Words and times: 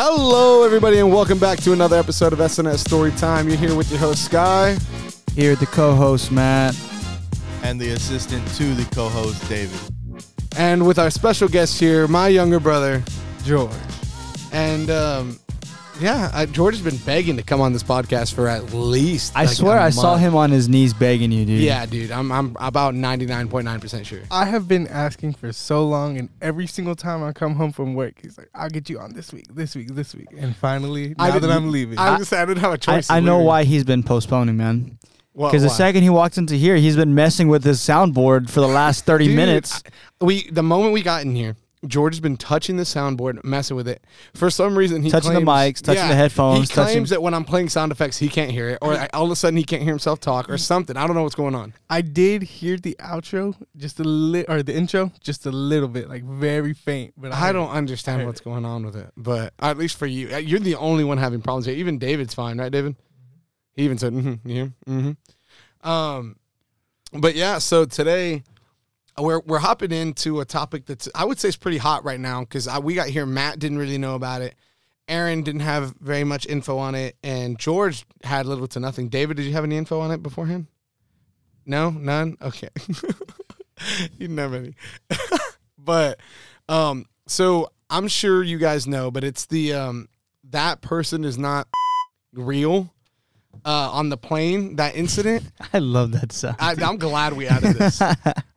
Hello, 0.00 0.62
everybody, 0.62 1.00
and 1.00 1.12
welcome 1.12 1.40
back 1.40 1.58
to 1.58 1.72
another 1.72 1.96
episode 1.98 2.32
of 2.32 2.38
SNS 2.38 2.86
Story 2.86 3.10
Time. 3.10 3.48
You're 3.48 3.58
here 3.58 3.74
with 3.74 3.90
your 3.90 3.98
host, 3.98 4.26
Sky. 4.26 4.78
Here, 5.34 5.56
the 5.56 5.66
co-host 5.66 6.30
Matt. 6.30 6.78
and 7.64 7.80
the 7.80 7.90
assistant 7.90 8.46
to 8.54 8.76
the 8.76 8.84
co-host 8.94 9.48
David. 9.48 9.76
And 10.56 10.86
with 10.86 11.00
our 11.00 11.10
special 11.10 11.48
guest 11.48 11.80
here, 11.80 12.06
my 12.06 12.28
younger 12.28 12.60
brother, 12.60 13.02
George. 13.44 13.72
and 14.52 14.88
um, 14.88 15.40
yeah, 16.00 16.30
I, 16.32 16.46
George 16.46 16.74
has 16.76 16.84
been 16.84 16.96
begging 17.04 17.36
to 17.36 17.42
come 17.42 17.60
on 17.60 17.72
this 17.72 17.82
podcast 17.82 18.34
for 18.34 18.48
at 18.48 18.72
least. 18.72 19.32
I 19.36 19.44
like, 19.44 19.56
swear 19.56 19.78
a 19.78 19.84
I 19.84 19.90
saw 19.90 20.16
him 20.16 20.34
on 20.36 20.50
his 20.50 20.68
knees 20.68 20.94
begging 20.94 21.32
you, 21.32 21.44
dude. 21.44 21.60
Yeah, 21.60 21.86
dude, 21.86 22.10
I'm 22.10 22.30
I'm 22.30 22.56
about 22.60 22.94
99.9% 22.94 24.04
sure. 24.04 24.20
I 24.30 24.44
have 24.44 24.68
been 24.68 24.86
asking 24.88 25.34
for 25.34 25.52
so 25.52 25.84
long, 25.86 26.18
and 26.18 26.28
every 26.40 26.66
single 26.66 26.94
time 26.94 27.22
I 27.22 27.32
come 27.32 27.54
home 27.56 27.72
from 27.72 27.94
work, 27.94 28.14
he's 28.22 28.38
like, 28.38 28.48
"I'll 28.54 28.68
get 28.70 28.88
you 28.88 28.98
on 29.00 29.12
this 29.14 29.32
week, 29.32 29.46
this 29.50 29.74
week, 29.74 29.88
this 29.94 30.14
week." 30.14 30.28
And 30.36 30.54
finally, 30.56 31.14
I 31.18 31.30
now 31.30 31.38
that 31.38 31.50
I'm 31.50 31.70
leaving, 31.70 31.98
I, 31.98 32.16
just 32.18 32.32
I 32.32 32.44
didn't 32.44 32.60
have 32.60 32.70
a 32.70 32.74
I, 32.74 32.76
choice. 32.76 33.10
I 33.10 33.18
of 33.18 33.24
know 33.24 33.38
why 33.38 33.64
he's 33.64 33.84
been 33.84 34.02
postponing, 34.02 34.56
man. 34.56 34.98
Wha- 35.34 35.50
Because 35.50 35.62
the 35.62 35.70
second 35.70 36.02
he 36.02 36.10
walked 36.10 36.36
into 36.38 36.54
here, 36.54 36.76
he's 36.76 36.96
been 36.96 37.14
messing 37.14 37.48
with 37.48 37.62
his 37.64 37.78
soundboard 37.80 38.50
for 38.50 38.60
the 38.60 38.66
last 38.68 39.04
30 39.04 39.26
Dude, 39.26 39.36
minutes. 39.36 39.82
I- 40.20 40.24
we 40.24 40.50
the 40.50 40.62
moment 40.64 40.92
we 40.92 41.02
got 41.02 41.22
in 41.22 41.34
here, 41.34 41.56
George 41.86 42.14
has 42.14 42.20
been 42.20 42.36
touching 42.36 42.76
the 42.76 42.82
soundboard, 42.82 43.42
messing 43.44 43.76
with 43.76 43.86
it. 43.86 44.02
For 44.34 44.50
some 44.50 44.76
reason, 44.76 45.02
he 45.02 45.10
Touching 45.10 45.32
the 45.32 45.40
mics, 45.40 45.80
touching 45.80 46.08
the 46.08 46.14
headphones, 46.16 46.68
He 46.68 46.74
touching- 46.74 46.92
claims 46.94 47.10
that 47.10 47.22
when 47.22 47.34
I'm 47.34 47.44
playing 47.44 47.68
sound 47.68 47.92
effects, 47.92 48.18
he 48.18 48.28
can't 48.28 48.50
hear 48.50 48.68
it, 48.70 48.78
or 48.82 48.94
I- 48.94 49.08
all 49.14 49.26
of 49.26 49.30
a 49.30 49.36
sudden 49.36 49.56
he 49.56 49.62
can't 49.62 49.82
hear 49.82 49.92
himself 49.92 50.18
talk, 50.18 50.50
or 50.50 50.58
something. 50.58 50.96
I 50.96 51.06
don't 51.06 51.14
know 51.14 51.22
what's 51.22 51.36
going 51.36 51.54
on. 51.54 51.74
I 51.88 52.00
did 52.00 52.42
hear 52.42 52.76
the 52.78 52.96
outro 52.98 53.54
just 53.76 54.00
a 54.00 54.04
little, 54.04 54.52
or 54.52 54.62
the 54.64 54.74
intro 54.76 55.12
just 55.20 55.46
a 55.46 55.52
little 55.52 55.88
bit, 55.88 56.08
like 56.08 56.24
very 56.24 56.74
faint. 56.74 57.14
But 57.16 57.32
I 57.32 57.36
heard 57.36 57.52
don't 57.52 57.70
understand 57.70 58.20
heard 58.22 58.26
what's 58.26 58.40
going 58.40 58.64
on 58.64 58.84
with 58.84 58.96
it, 58.96 59.12
but 59.16 59.54
at 59.60 59.78
least 59.78 59.96
for 59.98 60.06
you, 60.06 60.34
uh, 60.34 60.38
you're 60.38 60.58
the 60.60 60.74
only 60.74 61.04
one 61.04 61.18
having 61.18 61.40
problems 61.42 61.66
here. 61.66 61.76
Even 61.76 61.98
David's 61.98 62.34
fine, 62.34 62.58
right, 62.58 62.72
David? 62.72 62.96
He 63.76 63.84
even 63.84 63.98
said, 63.98 64.12
mm-hmm, 64.12 64.48
"Yeah, 64.48 64.66
mm-hmm." 64.88 65.88
Um, 65.88 66.36
but 67.12 67.36
yeah, 67.36 67.58
so 67.58 67.84
today 67.84 68.42
we're 69.20 69.40
we're 69.40 69.58
hopping 69.58 69.92
into 69.92 70.40
a 70.40 70.44
topic 70.44 70.86
that's 70.86 71.08
I 71.14 71.24
would 71.24 71.38
say 71.38 71.48
is 71.48 71.56
pretty 71.56 71.78
hot 71.78 72.04
right 72.04 72.20
now 72.20 72.40
because 72.40 72.68
we 72.80 72.94
got 72.94 73.08
here. 73.08 73.26
Matt 73.26 73.58
didn't 73.58 73.78
really 73.78 73.98
know 73.98 74.14
about 74.14 74.42
it. 74.42 74.54
Aaron 75.08 75.42
didn't 75.42 75.62
have 75.62 75.94
very 76.00 76.24
much 76.24 76.46
info 76.46 76.76
on 76.78 76.94
it, 76.94 77.16
and 77.22 77.58
George 77.58 78.04
had 78.22 78.46
little 78.46 78.68
to 78.68 78.80
nothing. 78.80 79.08
David, 79.08 79.38
did 79.38 79.46
you 79.46 79.52
have 79.52 79.64
any 79.64 79.76
info 79.76 80.00
on 80.00 80.10
it 80.10 80.22
beforehand? 80.22 80.66
No, 81.64 81.90
none. 81.90 82.36
Okay, 82.42 82.68
you 82.88 84.28
didn't 84.28 84.38
have 84.38 84.54
any. 84.54 84.74
but 85.78 86.20
um, 86.68 87.06
so 87.26 87.70
I'm 87.90 88.08
sure 88.08 88.42
you 88.42 88.58
guys 88.58 88.86
know, 88.86 89.10
but 89.10 89.24
it's 89.24 89.46
the 89.46 89.72
um 89.74 90.08
that 90.50 90.80
person 90.80 91.24
is 91.24 91.38
not 91.38 91.68
real. 92.32 92.92
Uh, 93.64 93.90
on 93.90 94.08
the 94.08 94.16
plane, 94.16 94.76
that 94.76 94.94
incident. 94.94 95.42
I 95.72 95.78
love 95.78 96.12
that 96.12 96.30
sound. 96.30 96.56
I, 96.60 96.76
I'm 96.80 96.96
glad 96.96 97.32
we 97.32 97.48
added 97.48 97.76
this. 97.76 98.00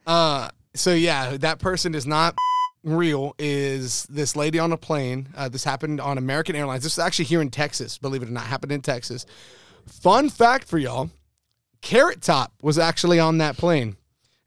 Uh, 0.05 0.49
so 0.73 0.93
yeah, 0.93 1.37
that 1.37 1.59
person 1.59 1.93
is 1.95 2.05
not 2.07 2.35
real. 2.83 3.35
Is 3.37 4.03
this 4.09 4.35
lady 4.35 4.59
on 4.59 4.71
a 4.71 4.77
plane? 4.77 5.29
Uh, 5.35 5.49
this 5.49 5.63
happened 5.63 6.01
on 6.01 6.17
American 6.17 6.55
Airlines. 6.55 6.83
This 6.83 6.93
is 6.93 6.99
actually 6.99 7.25
here 7.25 7.41
in 7.41 7.49
Texas. 7.49 7.97
Believe 7.97 8.23
it 8.23 8.29
or 8.29 8.31
not, 8.31 8.43
happened 8.43 8.71
in 8.71 8.81
Texas. 8.81 9.25
Fun 9.87 10.29
fact 10.29 10.67
for 10.67 10.77
y'all: 10.77 11.09
Carrot 11.81 12.21
Top 12.21 12.53
was 12.61 12.77
actually 12.79 13.19
on 13.19 13.37
that 13.39 13.57
plane. 13.57 13.89
And 13.89 13.95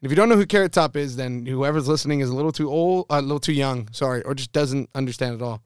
if 0.02 0.10
you 0.10 0.16
don't 0.16 0.28
know 0.28 0.36
who 0.36 0.46
Carrot 0.46 0.72
Top 0.72 0.96
is, 0.96 1.16
then 1.16 1.46
whoever's 1.46 1.88
listening 1.88 2.20
is 2.20 2.28
a 2.30 2.34
little 2.34 2.52
too 2.52 2.68
old, 2.70 3.06
uh, 3.10 3.20
a 3.20 3.22
little 3.22 3.40
too 3.40 3.52
young. 3.52 3.88
Sorry, 3.92 4.22
or 4.22 4.34
just 4.34 4.52
doesn't 4.52 4.90
understand 4.94 5.34
at 5.34 5.42
all. 5.42 5.62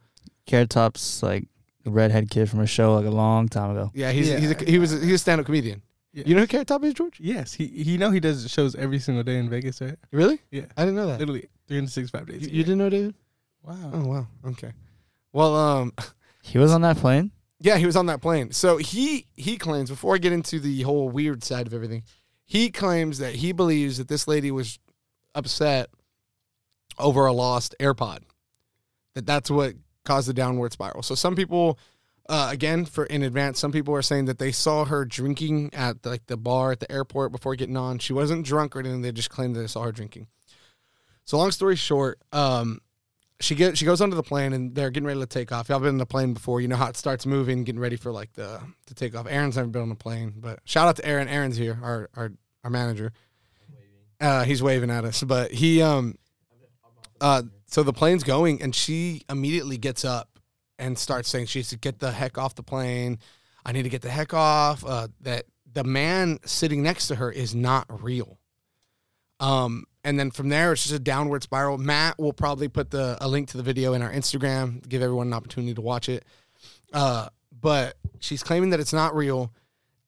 Carrot 0.46 0.70
Top's 0.70 1.22
like 1.22 1.44
a 1.84 1.90
redhead 1.90 2.30
kid 2.30 2.48
from 2.48 2.60
a 2.60 2.66
show 2.66 2.94
like 2.94 3.06
a 3.06 3.10
long 3.10 3.48
time 3.48 3.70
ago. 3.70 3.90
Yeah, 3.94 4.12
he's, 4.12 4.28
Yeah. 4.28 4.38
he's 4.38 4.50
a, 4.50 4.64
he 4.64 4.78
was 4.78 4.92
a, 4.94 4.98
he's 5.04 5.14
a 5.14 5.18
stand 5.18 5.40
up 5.40 5.46
comedian. 5.46 5.82
Yeah. 6.18 6.24
You 6.26 6.34
know 6.34 6.40
who 6.42 6.46
Carrot 6.48 6.66
Top 6.66 6.82
is, 6.84 6.94
George? 6.94 7.20
Yes, 7.20 7.52
he 7.54 7.66
he 7.68 7.96
know 7.96 8.10
he 8.10 8.18
does 8.20 8.50
shows 8.50 8.74
every 8.74 8.98
single 8.98 9.22
day 9.22 9.38
in 9.38 9.48
Vegas, 9.48 9.80
right? 9.80 9.96
Really? 10.10 10.40
Yeah, 10.50 10.64
I 10.76 10.82
didn't 10.82 10.96
know 10.96 11.06
that. 11.06 11.20
literally 11.20 11.48
365 11.68 12.26
days. 12.26 12.42
You, 12.42 12.48
a 12.48 12.50
you 12.50 12.56
year. 12.56 12.64
didn't 12.64 12.78
know, 12.78 12.88
David? 12.90 13.14
Wow. 13.62 13.90
Oh 13.92 14.06
wow. 14.06 14.26
Okay. 14.46 14.72
Well, 15.32 15.54
um, 15.54 15.92
He 16.42 16.58
was 16.58 16.72
on 16.72 16.80
that 16.80 16.96
plane? 16.96 17.30
Yeah, 17.60 17.76
he 17.76 17.86
was 17.86 17.94
on 17.96 18.06
that 18.06 18.20
plane. 18.22 18.52
So 18.52 18.78
he 18.78 19.26
he 19.36 19.56
claims 19.58 19.90
before 19.90 20.14
I 20.14 20.18
get 20.18 20.32
into 20.32 20.58
the 20.60 20.82
whole 20.82 21.08
weird 21.08 21.44
side 21.44 21.66
of 21.66 21.74
everything, 21.74 22.02
he 22.46 22.70
claims 22.70 23.18
that 23.18 23.34
he 23.36 23.52
believes 23.52 23.98
that 23.98 24.08
this 24.08 24.26
lady 24.26 24.50
was 24.50 24.78
upset 25.34 25.90
over 26.98 27.26
a 27.26 27.32
lost 27.32 27.74
AirPod. 27.80 28.20
That 29.14 29.26
that's 29.26 29.50
what 29.50 29.74
caused 30.04 30.28
the 30.28 30.34
downward 30.34 30.72
spiral. 30.72 31.02
So 31.02 31.14
some 31.14 31.36
people 31.36 31.78
uh, 32.28 32.48
again 32.50 32.84
for 32.84 33.04
in 33.06 33.22
advance 33.22 33.58
some 33.58 33.72
people 33.72 33.94
are 33.94 34.02
saying 34.02 34.26
that 34.26 34.38
they 34.38 34.52
saw 34.52 34.84
her 34.84 35.04
drinking 35.04 35.72
at 35.72 36.04
like 36.04 36.26
the 36.26 36.36
bar 36.36 36.72
at 36.72 36.80
the 36.80 36.90
airport 36.90 37.32
before 37.32 37.54
getting 37.56 37.76
on. 37.76 37.98
She 37.98 38.12
wasn't 38.12 38.44
drunk 38.44 38.76
or 38.76 38.80
anything. 38.80 39.02
They 39.02 39.12
just 39.12 39.30
claimed 39.30 39.56
that 39.56 39.60
they 39.60 39.66
saw 39.66 39.82
her 39.82 39.92
drinking. 39.92 40.26
So 41.24 41.36
long 41.38 41.50
story 41.50 41.76
short, 41.76 42.20
um, 42.32 42.80
she 43.40 43.54
get 43.54 43.78
she 43.78 43.84
goes 43.84 44.00
onto 44.00 44.16
the 44.16 44.22
plane 44.22 44.52
and 44.52 44.74
they're 44.74 44.90
getting 44.90 45.06
ready 45.06 45.20
to 45.20 45.26
take 45.26 45.52
off. 45.52 45.68
Y'all 45.68 45.78
been 45.78 45.90
in 45.90 45.98
the 45.98 46.06
plane 46.06 46.34
before, 46.34 46.60
you 46.60 46.68
know 46.68 46.76
how 46.76 46.88
it 46.88 46.96
starts 46.96 47.24
moving, 47.24 47.64
getting 47.64 47.80
ready 47.80 47.96
for 47.96 48.12
like 48.12 48.32
the 48.34 48.60
to 48.86 48.94
take 48.94 49.16
off. 49.16 49.26
Aaron's 49.28 49.56
never 49.56 49.68
been 49.68 49.82
on 49.82 49.90
a 49.90 49.94
plane, 49.94 50.34
but 50.36 50.60
shout 50.64 50.88
out 50.88 50.96
to 50.96 51.06
Aaron. 51.06 51.28
Aaron's 51.28 51.56
here, 51.56 51.78
our 51.82 52.10
our 52.14 52.32
our 52.64 52.70
manager. 52.70 53.12
Uh, 54.20 54.42
he's 54.42 54.62
waving 54.62 54.90
at 54.90 55.04
us, 55.04 55.22
but 55.22 55.52
he 55.52 55.80
um 55.80 56.16
uh 57.20 57.42
so 57.66 57.82
the 57.82 57.92
plane's 57.92 58.24
going 58.24 58.62
and 58.62 58.74
she 58.74 59.22
immediately 59.28 59.76
gets 59.76 60.04
up 60.04 60.37
and 60.78 60.98
starts 60.98 61.28
saying 61.28 61.46
she 61.46 61.62
to 61.62 61.76
get 61.76 61.98
the 61.98 62.12
heck 62.12 62.38
off 62.38 62.54
the 62.54 62.62
plane. 62.62 63.18
I 63.64 63.72
need 63.72 63.82
to 63.82 63.88
get 63.88 64.02
the 64.02 64.10
heck 64.10 64.32
off. 64.32 64.84
Uh, 64.84 65.08
that 65.22 65.44
the 65.70 65.84
man 65.84 66.38
sitting 66.44 66.82
next 66.82 67.08
to 67.08 67.16
her 67.16 67.30
is 67.30 67.54
not 67.54 67.86
real. 68.02 68.38
Um, 69.40 69.84
and 70.04 70.18
then 70.18 70.30
from 70.30 70.48
there, 70.48 70.72
it's 70.72 70.82
just 70.82 70.94
a 70.94 70.98
downward 70.98 71.42
spiral. 71.42 71.78
Matt 71.78 72.18
will 72.18 72.32
probably 72.32 72.68
put 72.68 72.90
the 72.90 73.18
a 73.20 73.28
link 73.28 73.48
to 73.50 73.56
the 73.56 73.62
video 73.62 73.92
in 73.92 74.02
our 74.02 74.10
Instagram, 74.10 74.86
give 74.88 75.02
everyone 75.02 75.28
an 75.28 75.34
opportunity 75.34 75.74
to 75.74 75.80
watch 75.80 76.08
it. 76.08 76.24
Uh, 76.92 77.28
but 77.60 77.96
she's 78.20 78.42
claiming 78.42 78.70
that 78.70 78.80
it's 78.80 78.92
not 78.92 79.14
real 79.14 79.52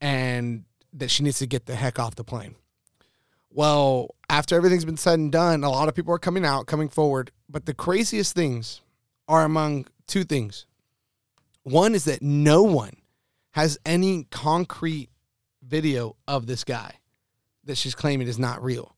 and 0.00 0.64
that 0.94 1.10
she 1.10 1.22
needs 1.22 1.38
to 1.38 1.46
get 1.46 1.66
the 1.66 1.74
heck 1.74 1.98
off 1.98 2.14
the 2.14 2.24
plane. 2.24 2.54
Well, 3.52 4.14
after 4.28 4.56
everything's 4.56 4.84
been 4.84 4.96
said 4.96 5.18
and 5.18 5.30
done, 5.30 5.64
a 5.64 5.70
lot 5.70 5.88
of 5.88 5.94
people 5.94 6.14
are 6.14 6.18
coming 6.18 6.44
out, 6.44 6.66
coming 6.66 6.88
forward. 6.88 7.32
But 7.48 7.66
the 7.66 7.74
craziest 7.74 8.34
things 8.34 8.80
are 9.28 9.44
among 9.44 9.86
two 10.10 10.24
things. 10.24 10.66
One 11.62 11.94
is 11.94 12.04
that 12.04 12.22
no 12.22 12.62
one 12.62 12.96
has 13.52 13.78
any 13.86 14.24
concrete 14.30 15.10
video 15.62 16.16
of 16.26 16.46
this 16.46 16.64
guy 16.64 16.94
that 17.64 17.76
she's 17.76 17.94
claiming 17.94 18.28
is 18.28 18.38
not 18.38 18.62
real. 18.62 18.96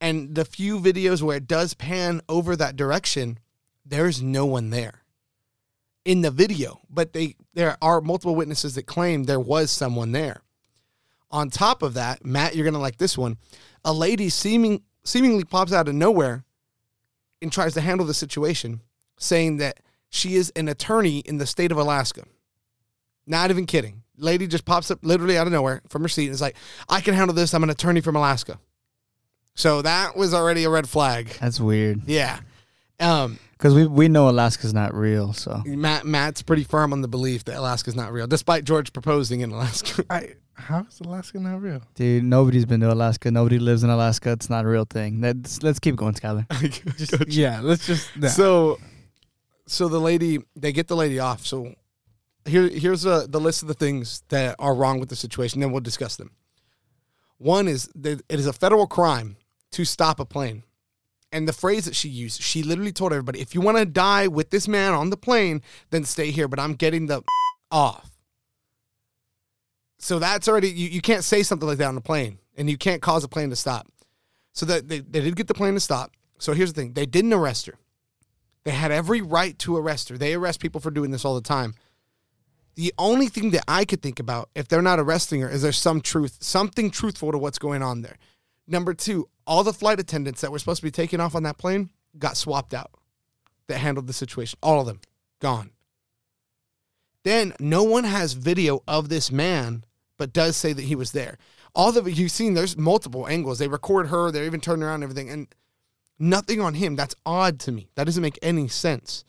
And 0.00 0.34
the 0.34 0.44
few 0.44 0.78
videos 0.78 1.22
where 1.22 1.36
it 1.36 1.46
does 1.46 1.74
pan 1.74 2.20
over 2.28 2.56
that 2.56 2.76
direction, 2.76 3.38
there's 3.84 4.22
no 4.22 4.46
one 4.46 4.70
there 4.70 5.02
in 6.04 6.22
the 6.22 6.30
video. 6.30 6.80
But 6.88 7.12
they 7.12 7.34
there 7.54 7.76
are 7.82 8.00
multiple 8.00 8.36
witnesses 8.36 8.74
that 8.76 8.86
claim 8.86 9.24
there 9.24 9.40
was 9.40 9.70
someone 9.70 10.12
there. 10.12 10.42
On 11.30 11.50
top 11.50 11.82
of 11.82 11.94
that, 11.94 12.24
Matt, 12.24 12.54
you're 12.54 12.64
gonna 12.64 12.78
like 12.78 12.98
this 12.98 13.18
one. 13.18 13.36
A 13.84 13.92
lady 13.92 14.28
seeming 14.28 14.82
seemingly 15.04 15.44
pops 15.44 15.72
out 15.72 15.88
of 15.88 15.94
nowhere 15.94 16.44
and 17.42 17.52
tries 17.52 17.74
to 17.74 17.80
handle 17.80 18.06
the 18.06 18.14
situation, 18.14 18.80
saying 19.18 19.58
that 19.58 19.80
she 20.10 20.34
is 20.34 20.50
an 20.56 20.68
attorney 20.68 21.18
in 21.20 21.38
the 21.38 21.46
state 21.46 21.72
of 21.72 21.78
Alaska. 21.78 22.24
Not 23.26 23.50
even 23.50 23.66
kidding. 23.66 24.02
Lady 24.16 24.46
just 24.46 24.64
pops 24.64 24.90
up 24.90 24.98
literally 25.02 25.38
out 25.38 25.46
of 25.46 25.52
nowhere 25.52 25.82
from 25.88 26.02
her 26.02 26.08
seat 26.08 26.26
and 26.26 26.34
is 26.34 26.40
like, 26.40 26.56
I 26.88 27.00
can 27.00 27.14
handle 27.14 27.34
this. 27.34 27.54
I'm 27.54 27.62
an 27.62 27.70
attorney 27.70 28.00
from 28.00 28.16
Alaska. 28.16 28.58
So 29.54 29.82
that 29.82 30.16
was 30.16 30.34
already 30.34 30.64
a 30.64 30.70
red 30.70 30.88
flag. 30.88 31.28
That's 31.40 31.60
weird. 31.60 32.02
Yeah. 32.06 32.40
Um, 33.00 33.38
Because 33.52 33.74
we, 33.74 33.86
we 33.86 34.08
know 34.08 34.28
Alaska's 34.28 34.74
not 34.74 34.94
real, 34.94 35.32
so. 35.32 35.62
Matt 35.66 36.06
Matt's 36.06 36.42
pretty 36.42 36.64
firm 36.64 36.92
on 36.92 37.02
the 37.02 37.08
belief 37.08 37.44
that 37.44 37.56
Alaska's 37.56 37.94
not 37.94 38.12
real, 38.12 38.26
despite 38.26 38.64
George 38.64 38.92
proposing 38.92 39.40
in 39.40 39.50
Alaska. 39.50 40.04
I 40.10 40.34
how 40.54 40.84
is 40.88 41.00
Alaska 41.00 41.38
not 41.38 41.62
real? 41.62 41.80
Dude, 41.94 42.24
nobody's 42.24 42.66
been 42.66 42.80
to 42.80 42.92
Alaska. 42.92 43.30
Nobody 43.30 43.60
lives 43.60 43.84
in 43.84 43.90
Alaska. 43.90 44.32
It's 44.32 44.50
not 44.50 44.64
a 44.64 44.68
real 44.68 44.84
thing. 44.84 45.20
Let's, 45.20 45.62
let's 45.62 45.78
keep 45.78 45.94
going, 45.94 46.14
Skyler. 46.14 46.46
Just, 46.96 47.28
yeah, 47.28 47.60
let's 47.62 47.86
just. 47.86 48.16
Nah. 48.16 48.28
So, 48.28 48.80
so 49.68 49.88
the 49.88 50.00
lady, 50.00 50.38
they 50.56 50.72
get 50.72 50.88
the 50.88 50.96
lady 50.96 51.18
off. 51.18 51.46
So, 51.46 51.74
here, 52.44 52.68
here's 52.68 53.04
a, 53.04 53.26
the 53.28 53.40
list 53.40 53.62
of 53.62 53.68
the 53.68 53.74
things 53.74 54.22
that 54.28 54.56
are 54.58 54.74
wrong 54.74 55.00
with 55.00 55.08
the 55.08 55.16
situation. 55.16 55.60
Then 55.60 55.70
we'll 55.70 55.80
discuss 55.80 56.16
them. 56.16 56.30
One 57.36 57.68
is 57.68 57.88
that 57.94 58.22
it 58.28 58.38
is 58.38 58.46
a 58.46 58.52
federal 58.52 58.86
crime 58.86 59.36
to 59.72 59.84
stop 59.84 60.18
a 60.18 60.24
plane, 60.24 60.64
and 61.30 61.46
the 61.46 61.52
phrase 61.52 61.84
that 61.84 61.94
she 61.94 62.08
used, 62.08 62.42
she 62.42 62.62
literally 62.62 62.92
told 62.92 63.12
everybody, 63.12 63.40
"If 63.40 63.54
you 63.54 63.60
want 63.60 63.78
to 63.78 63.84
die 63.84 64.26
with 64.26 64.50
this 64.50 64.66
man 64.66 64.92
on 64.92 65.10
the 65.10 65.16
plane, 65.16 65.62
then 65.90 66.04
stay 66.04 66.30
here." 66.30 66.48
But 66.48 66.58
I'm 66.58 66.74
getting 66.74 67.06
the 67.06 67.22
off. 67.70 68.10
So 69.98 70.18
that's 70.18 70.48
already 70.48 70.70
you, 70.70 70.88
you 70.88 71.00
can't 71.00 71.24
say 71.24 71.42
something 71.42 71.68
like 71.68 71.78
that 71.78 71.88
on 71.88 71.94
the 71.94 72.00
plane, 72.00 72.38
and 72.56 72.68
you 72.68 72.78
can't 72.78 73.02
cause 73.02 73.22
a 73.22 73.28
plane 73.28 73.50
to 73.50 73.56
stop. 73.56 73.86
So 74.52 74.66
that 74.66 74.88
they, 74.88 75.00
they 75.00 75.20
did 75.20 75.36
get 75.36 75.46
the 75.46 75.54
plane 75.54 75.74
to 75.74 75.80
stop. 75.80 76.12
So 76.38 76.54
here's 76.54 76.72
the 76.72 76.80
thing: 76.80 76.94
they 76.94 77.06
didn't 77.06 77.32
arrest 77.32 77.66
her. 77.66 77.74
They 78.64 78.72
had 78.72 78.90
every 78.90 79.20
right 79.20 79.58
to 79.60 79.76
arrest 79.76 80.08
her. 80.08 80.18
They 80.18 80.34
arrest 80.34 80.60
people 80.60 80.80
for 80.80 80.90
doing 80.90 81.10
this 81.10 81.24
all 81.24 81.34
the 81.34 81.40
time. 81.40 81.74
The 82.74 82.92
only 82.98 83.26
thing 83.26 83.50
that 83.50 83.64
I 83.66 83.84
could 83.84 84.02
think 84.02 84.20
about, 84.20 84.50
if 84.54 84.68
they're 84.68 84.82
not 84.82 85.00
arresting 85.00 85.40
her, 85.40 85.48
is 85.48 85.62
there 85.62 85.72
some 85.72 86.00
truth, 86.00 86.38
something 86.40 86.90
truthful 86.90 87.32
to 87.32 87.38
what's 87.38 87.58
going 87.58 87.82
on 87.82 88.02
there. 88.02 88.18
Number 88.68 88.94
two, 88.94 89.28
all 89.46 89.64
the 89.64 89.72
flight 89.72 89.98
attendants 89.98 90.42
that 90.42 90.52
were 90.52 90.58
supposed 90.58 90.80
to 90.80 90.86
be 90.86 90.90
taking 90.90 91.20
off 91.20 91.34
on 91.34 91.42
that 91.44 91.58
plane 91.58 91.90
got 92.18 92.36
swapped 92.36 92.74
out 92.74 92.92
that 93.66 93.78
handled 93.78 94.06
the 94.06 94.12
situation. 94.12 94.58
All 94.62 94.80
of 94.80 94.86
them 94.86 95.00
gone. 95.40 95.70
Then 97.24 97.54
no 97.58 97.82
one 97.82 98.04
has 98.04 98.34
video 98.34 98.82
of 98.86 99.08
this 99.08 99.32
man, 99.32 99.84
but 100.16 100.32
does 100.32 100.56
say 100.56 100.72
that 100.72 100.82
he 100.82 100.94
was 100.94 101.12
there. 101.12 101.38
All 101.74 101.92
the 101.92 102.10
you've 102.10 102.30
seen, 102.30 102.54
there's 102.54 102.76
multiple 102.76 103.26
angles. 103.28 103.58
They 103.58 103.68
record 103.68 104.08
her, 104.08 104.30
they're 104.30 104.44
even 104.44 104.60
turning 104.60 104.82
around 104.82 105.02
and 105.02 105.04
everything, 105.04 105.30
and 105.30 105.48
nothing 106.18 106.60
on 106.60 106.74
him. 106.74 106.96
That's 106.96 107.14
odd 107.24 107.60
to 107.60 107.72
me. 107.72 107.88
That 107.94 108.04
doesn't 108.04 108.22
make 108.22 108.38
any 108.42 108.68
sense. 108.68 109.24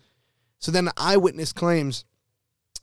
So 0.59 0.71
then 0.71 0.85
the 0.85 0.93
eyewitness 0.97 1.53
claims 1.53 2.05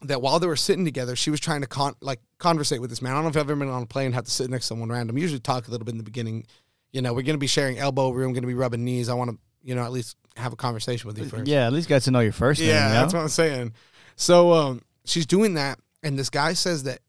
that 0.02 0.22
while 0.22 0.38
they 0.38 0.46
were 0.46 0.56
sitting 0.56 0.84
together, 0.84 1.16
she 1.16 1.30
was 1.30 1.40
trying 1.40 1.62
to 1.62 1.66
con- 1.66 1.96
like 2.00 2.20
conversate 2.38 2.80
with 2.80 2.90
this 2.90 3.02
man. 3.02 3.12
I 3.12 3.16
don't 3.16 3.24
know 3.24 3.30
if 3.30 3.36
I've 3.36 3.50
ever 3.50 3.56
been 3.56 3.68
on 3.68 3.82
a 3.82 3.86
plane 3.86 4.06
and 4.06 4.14
had 4.14 4.26
to 4.26 4.30
sit 4.30 4.50
next 4.50 4.64
to 4.64 4.68
someone 4.68 4.88
random. 4.88 5.18
Usually 5.18 5.40
talk 5.40 5.68
a 5.68 5.70
little 5.70 5.84
bit 5.84 5.92
in 5.92 5.98
the 5.98 6.04
beginning. 6.04 6.46
You 6.92 7.02
know, 7.02 7.12
we're 7.12 7.22
gonna 7.22 7.38
be 7.38 7.46
sharing 7.46 7.78
elbow 7.78 8.10
room, 8.10 8.32
gonna 8.32 8.46
be 8.46 8.54
rubbing 8.54 8.84
knees. 8.84 9.08
I 9.08 9.14
want 9.14 9.30
to, 9.30 9.38
you 9.62 9.74
know, 9.74 9.84
at 9.84 9.92
least 9.92 10.16
have 10.36 10.52
a 10.52 10.56
conversation 10.56 11.08
with 11.08 11.18
you 11.18 11.24
first. 11.24 11.46
Yeah, 11.46 11.66
at 11.66 11.72
least 11.72 11.88
get 11.88 12.02
to 12.02 12.10
know 12.10 12.20
your 12.20 12.32
first 12.32 12.60
name. 12.60 12.70
Yeah, 12.70 12.88
you 12.88 12.94
know? 12.94 13.00
that's 13.00 13.14
what 13.14 13.20
I'm 13.20 13.28
saying. 13.28 13.72
So 14.16 14.52
um, 14.52 14.82
she's 15.04 15.26
doing 15.26 15.54
that, 15.54 15.78
and 16.02 16.18
this 16.18 16.30
guy 16.30 16.52
says 16.52 16.84
that 16.84 17.00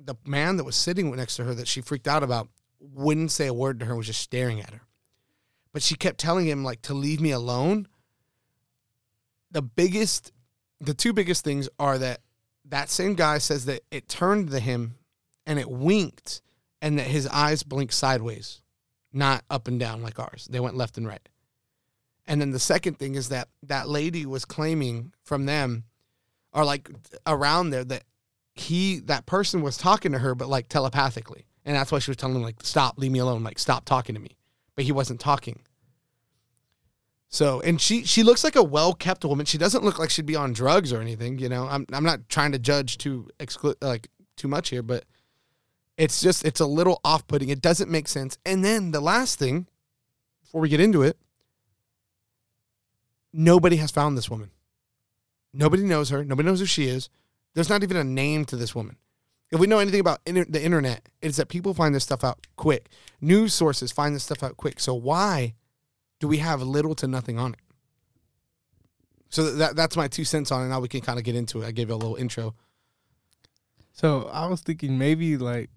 the 0.00 0.14
man 0.24 0.56
that 0.56 0.64
was 0.64 0.76
sitting 0.76 1.14
next 1.14 1.36
to 1.36 1.44
her 1.44 1.54
that 1.54 1.68
she 1.68 1.80
freaked 1.80 2.08
out 2.08 2.22
about 2.22 2.48
wouldn't 2.80 3.30
say 3.30 3.46
a 3.46 3.54
word 3.54 3.80
to 3.80 3.86
her, 3.86 3.96
was 3.96 4.06
just 4.06 4.20
staring 4.20 4.60
at 4.60 4.70
her. 4.70 4.80
But 5.72 5.82
she 5.82 5.96
kept 5.96 6.18
telling 6.18 6.46
him 6.46 6.64
like 6.64 6.82
to 6.82 6.94
leave 6.94 7.20
me 7.20 7.30
alone. 7.30 7.86
The 9.50 9.62
biggest, 9.62 10.32
the 10.80 10.94
two 10.94 11.12
biggest 11.12 11.44
things 11.44 11.68
are 11.78 11.98
that 11.98 12.20
that 12.66 12.90
same 12.90 13.14
guy 13.14 13.38
says 13.38 13.64
that 13.66 13.82
it 13.90 14.08
turned 14.08 14.50
to 14.50 14.60
him 14.60 14.96
and 15.46 15.58
it 15.58 15.70
winked, 15.70 16.42
and 16.82 16.98
that 16.98 17.06
his 17.06 17.26
eyes 17.26 17.62
blinked 17.62 17.94
sideways, 17.94 18.60
not 19.12 19.42
up 19.50 19.66
and 19.66 19.80
down 19.80 20.02
like 20.02 20.18
ours. 20.18 20.46
They 20.50 20.60
went 20.60 20.76
left 20.76 20.98
and 20.98 21.06
right. 21.06 21.26
And 22.26 22.40
then 22.40 22.50
the 22.50 22.58
second 22.58 22.98
thing 22.98 23.14
is 23.14 23.30
that 23.30 23.48
that 23.62 23.88
lady 23.88 24.26
was 24.26 24.44
claiming 24.44 25.12
from 25.22 25.46
them, 25.46 25.84
or 26.52 26.64
like 26.64 26.90
around 27.26 27.70
there, 27.70 27.84
that 27.84 28.04
he, 28.52 29.00
that 29.00 29.24
person 29.24 29.62
was 29.62 29.78
talking 29.78 30.12
to 30.12 30.18
her, 30.18 30.34
but 30.34 30.48
like 30.48 30.68
telepathically. 30.68 31.46
And 31.64 31.76
that's 31.76 31.90
why 31.90 31.98
she 31.98 32.10
was 32.10 32.16
telling 32.16 32.36
him, 32.36 32.42
like, 32.42 32.62
stop, 32.62 32.98
leave 32.98 33.12
me 33.12 33.18
alone, 33.18 33.42
like, 33.42 33.58
stop 33.58 33.84
talking 33.84 34.14
to 34.14 34.20
me. 34.20 34.37
But 34.78 34.84
he 34.84 34.92
wasn't 34.92 35.18
talking. 35.18 35.58
So, 37.28 37.60
and 37.62 37.80
she 37.80 38.04
she 38.04 38.22
looks 38.22 38.44
like 38.44 38.54
a 38.54 38.62
well 38.62 38.94
kept 38.94 39.24
woman. 39.24 39.44
She 39.44 39.58
doesn't 39.58 39.82
look 39.82 39.98
like 39.98 40.08
she'd 40.08 40.24
be 40.24 40.36
on 40.36 40.52
drugs 40.52 40.92
or 40.92 41.00
anything. 41.00 41.40
You 41.40 41.48
know, 41.48 41.66
I'm 41.66 41.84
I'm 41.92 42.04
not 42.04 42.28
trying 42.28 42.52
to 42.52 42.60
judge 42.60 42.96
too 42.96 43.28
exclu- 43.40 43.74
like 43.80 44.06
too 44.36 44.46
much 44.46 44.68
here, 44.68 44.84
but 44.84 45.04
it's 45.96 46.20
just 46.20 46.44
it's 46.44 46.60
a 46.60 46.66
little 46.66 47.00
off 47.02 47.26
putting. 47.26 47.48
It 47.48 47.60
doesn't 47.60 47.90
make 47.90 48.06
sense. 48.06 48.38
And 48.46 48.64
then 48.64 48.92
the 48.92 49.00
last 49.00 49.36
thing, 49.36 49.66
before 50.42 50.60
we 50.60 50.68
get 50.68 50.78
into 50.78 51.02
it, 51.02 51.18
nobody 53.32 53.78
has 53.78 53.90
found 53.90 54.16
this 54.16 54.30
woman. 54.30 54.52
Nobody 55.52 55.82
knows 55.82 56.10
her. 56.10 56.24
Nobody 56.24 56.46
knows 56.46 56.60
who 56.60 56.66
she 56.66 56.86
is. 56.86 57.10
There's 57.54 57.68
not 57.68 57.82
even 57.82 57.96
a 57.96 58.04
name 58.04 58.44
to 58.44 58.54
this 58.54 58.76
woman. 58.76 58.96
If 59.50 59.60
we 59.60 59.66
know 59.66 59.78
anything 59.78 60.00
about 60.00 60.20
inter- 60.26 60.44
the 60.48 60.62
internet, 60.62 61.08
it's 61.22 61.38
that 61.38 61.48
people 61.48 61.72
find 61.74 61.94
this 61.94 62.04
stuff 62.04 62.22
out 62.22 62.46
quick. 62.56 62.88
News 63.20 63.54
sources 63.54 63.90
find 63.92 64.14
this 64.14 64.24
stuff 64.24 64.42
out 64.42 64.56
quick. 64.56 64.78
So 64.78 64.94
why 64.94 65.54
do 66.20 66.28
we 66.28 66.38
have 66.38 66.60
little 66.62 66.94
to 66.96 67.06
nothing 67.08 67.38
on 67.38 67.54
it? 67.54 67.60
So 69.30 69.50
that 69.56 69.76
that's 69.76 69.96
my 69.96 70.08
two 70.08 70.24
cents 70.24 70.50
on 70.52 70.64
it. 70.64 70.68
Now 70.68 70.80
we 70.80 70.88
can 70.88 71.00
kind 71.00 71.18
of 71.18 71.24
get 71.24 71.34
into 71.34 71.62
it. 71.62 71.66
I 71.66 71.70
gave 71.70 71.88
you 71.88 71.94
a 71.94 71.96
little 71.96 72.16
intro. 72.16 72.54
So 73.92 74.28
I 74.32 74.46
was 74.46 74.60
thinking 74.60 74.96
maybe 74.98 75.36
like 75.36 75.70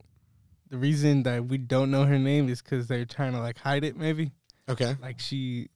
the 0.69 0.77
reason 0.77 1.23
that 1.23 1.45
we 1.45 1.57
don't 1.57 1.91
know 1.91 2.05
her 2.05 2.19
name 2.19 2.49
is 2.49 2.61
because 2.61 2.87
they're 2.87 3.05
trying 3.05 3.33
to 3.33 3.39
like 3.39 3.57
hide 3.57 3.83
it. 3.83 3.97
Maybe 3.97 4.31
Okay. 4.69 4.95
like 5.01 5.19
she. 5.19 5.69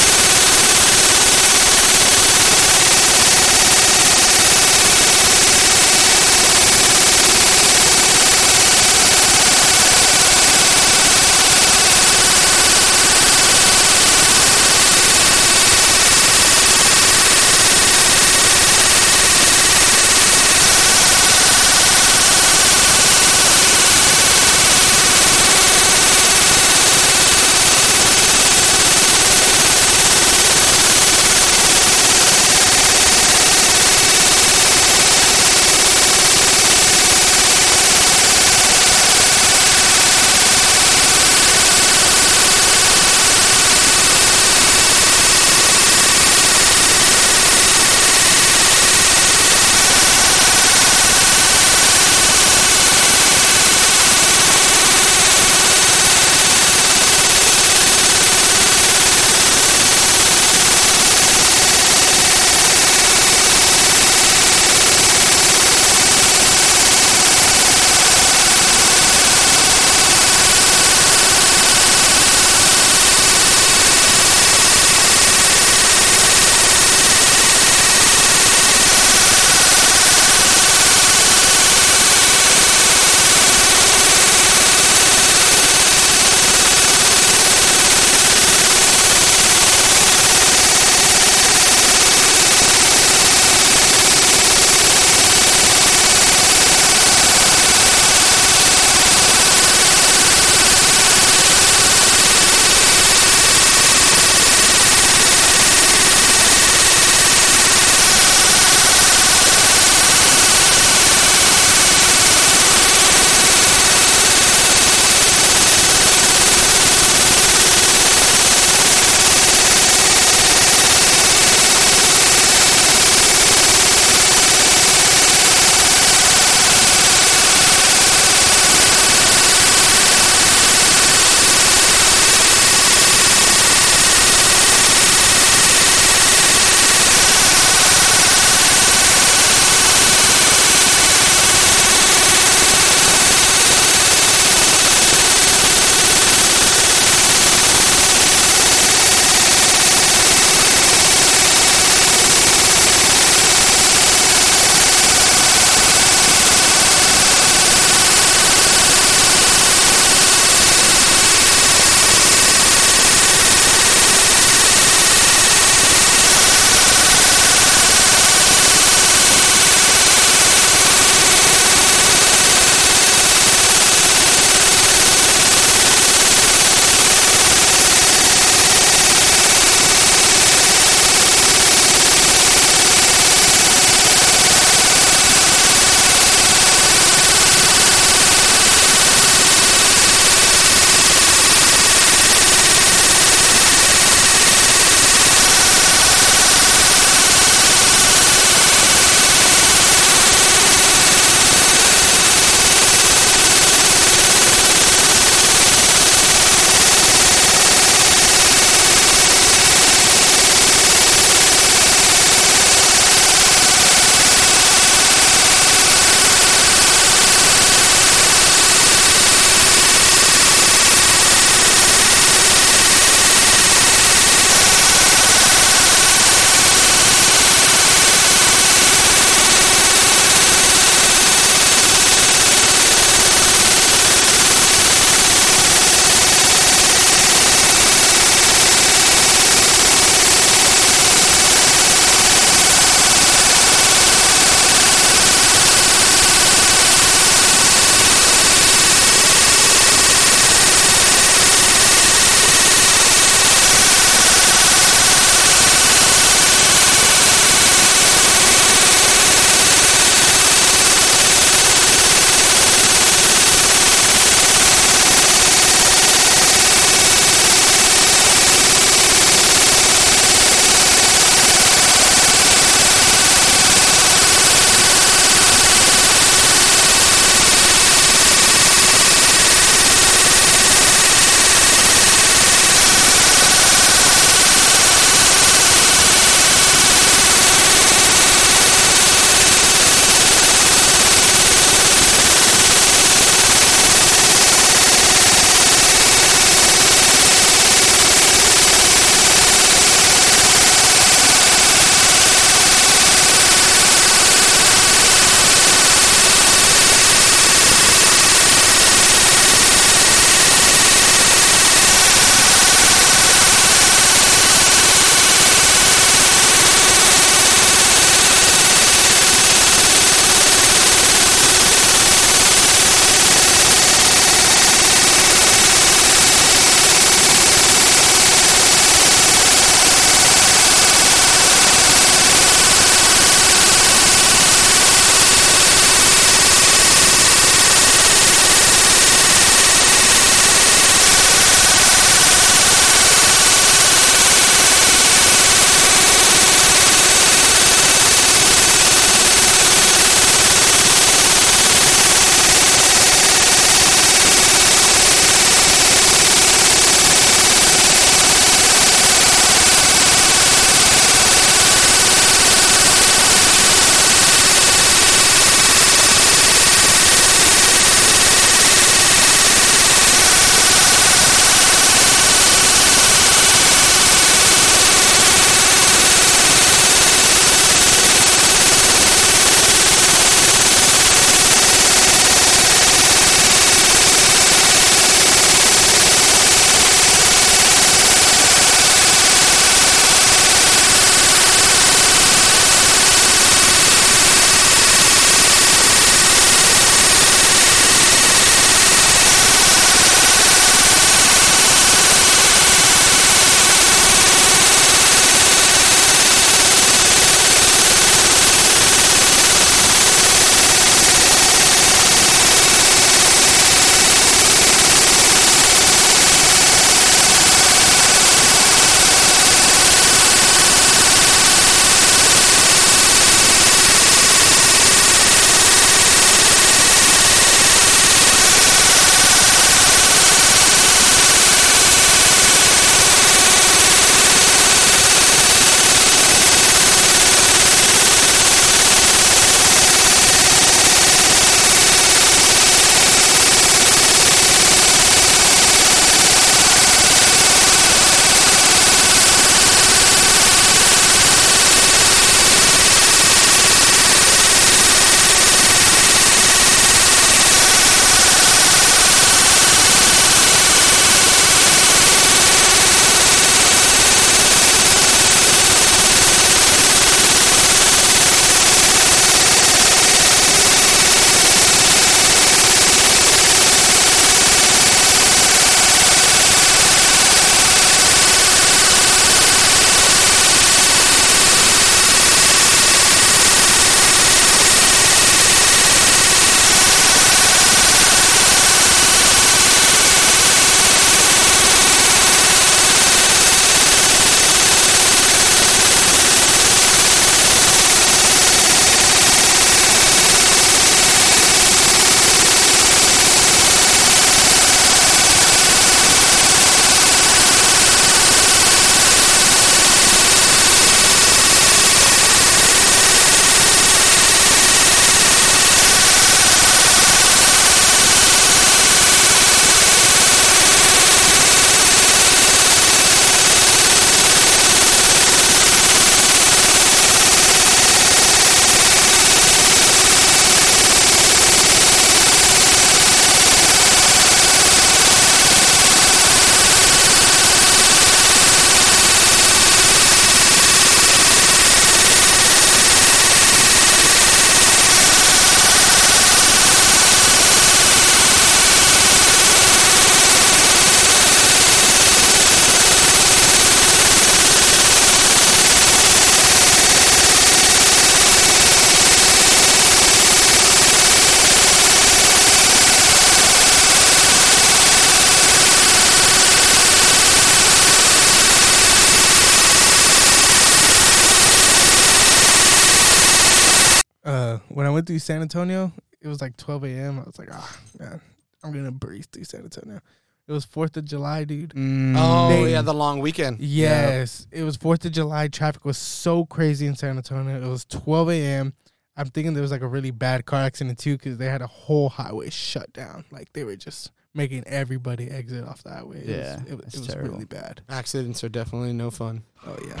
Through 575.18 575.34
San 575.34 575.42
Antonio, 575.42 575.92
it 576.20 576.28
was 576.28 576.40
like 576.40 576.56
12 576.56 576.84
a.m. 576.84 577.18
I 577.18 577.22
was 577.24 577.38
like, 577.38 577.48
ah, 577.52 577.78
man, 577.98 578.20
I'm 578.62 578.72
gonna 578.72 578.92
breeze 578.92 579.26
through 579.26 579.44
San 579.44 579.62
Antonio. 579.64 580.00
It 580.46 580.52
was 580.52 580.64
Fourth 580.64 580.96
of 580.96 581.04
July, 581.04 581.44
dude. 581.44 581.70
Mm. 581.74 582.14
Oh 582.16 582.48
They- 582.48 582.72
yeah, 582.72 582.82
the 582.82 582.94
long 582.94 583.20
weekend. 583.20 583.58
Yes, 583.60 584.46
it 584.50 584.62
was 584.62 584.76
Fourth 584.76 585.04
of 585.04 585.12
July. 585.12 585.48
Traffic 585.48 585.84
was 585.84 585.98
so 585.98 586.46
crazy 586.46 586.86
in 586.86 586.94
San 586.96 587.16
Antonio. 587.16 587.60
It 587.60 587.68
was 587.68 587.84
12 587.86 588.30
a.m. 588.30 588.72
I'm 589.16 589.26
thinking 589.28 589.52
there 589.54 589.62
was 589.62 589.72
like 589.72 589.82
a 589.82 589.88
really 589.88 590.12
bad 590.12 590.46
car 590.46 590.60
accident 590.60 590.98
too 590.98 591.16
because 591.16 591.36
they 591.38 591.46
had 591.46 591.60
a 591.62 591.66
whole 591.66 592.08
highway 592.08 592.50
shut 592.50 592.92
down. 592.92 593.24
Like 593.32 593.52
they 593.52 593.64
were 593.64 593.76
just 593.76 594.12
making 594.32 594.62
everybody 594.66 595.28
exit 595.30 595.64
off 595.66 595.82
the 595.82 595.90
highway. 595.90 596.22
Yeah, 596.24 596.60
it, 596.68 596.76
was- 596.76 596.84
that's 596.84 596.96
it 596.96 597.00
was 597.00 597.16
really 597.16 597.44
bad. 597.44 597.80
Accidents 597.88 598.42
are 598.44 598.48
definitely 598.48 598.92
no 598.92 599.10
fun. 599.10 599.42
Oh 599.66 599.76
yeah. 599.86 600.00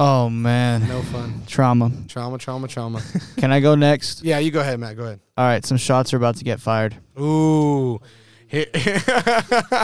Oh 0.00 0.30
man, 0.30 0.86
No 0.86 1.02
fun. 1.02 1.42
trauma. 1.46 1.90
Trauma, 2.06 2.38
trauma, 2.38 2.68
trauma. 2.68 3.02
Can 3.36 3.50
I 3.50 3.58
go 3.58 3.74
next? 3.74 4.22
yeah, 4.22 4.38
you 4.38 4.50
go 4.52 4.60
ahead, 4.60 4.78
Matt. 4.78 4.96
Go 4.96 5.02
ahead. 5.04 5.20
All 5.36 5.44
right, 5.44 5.64
some 5.64 5.76
shots 5.76 6.14
are 6.14 6.16
about 6.16 6.36
to 6.36 6.44
get 6.44 6.60
fired. 6.60 6.96
Ooh. 7.20 8.00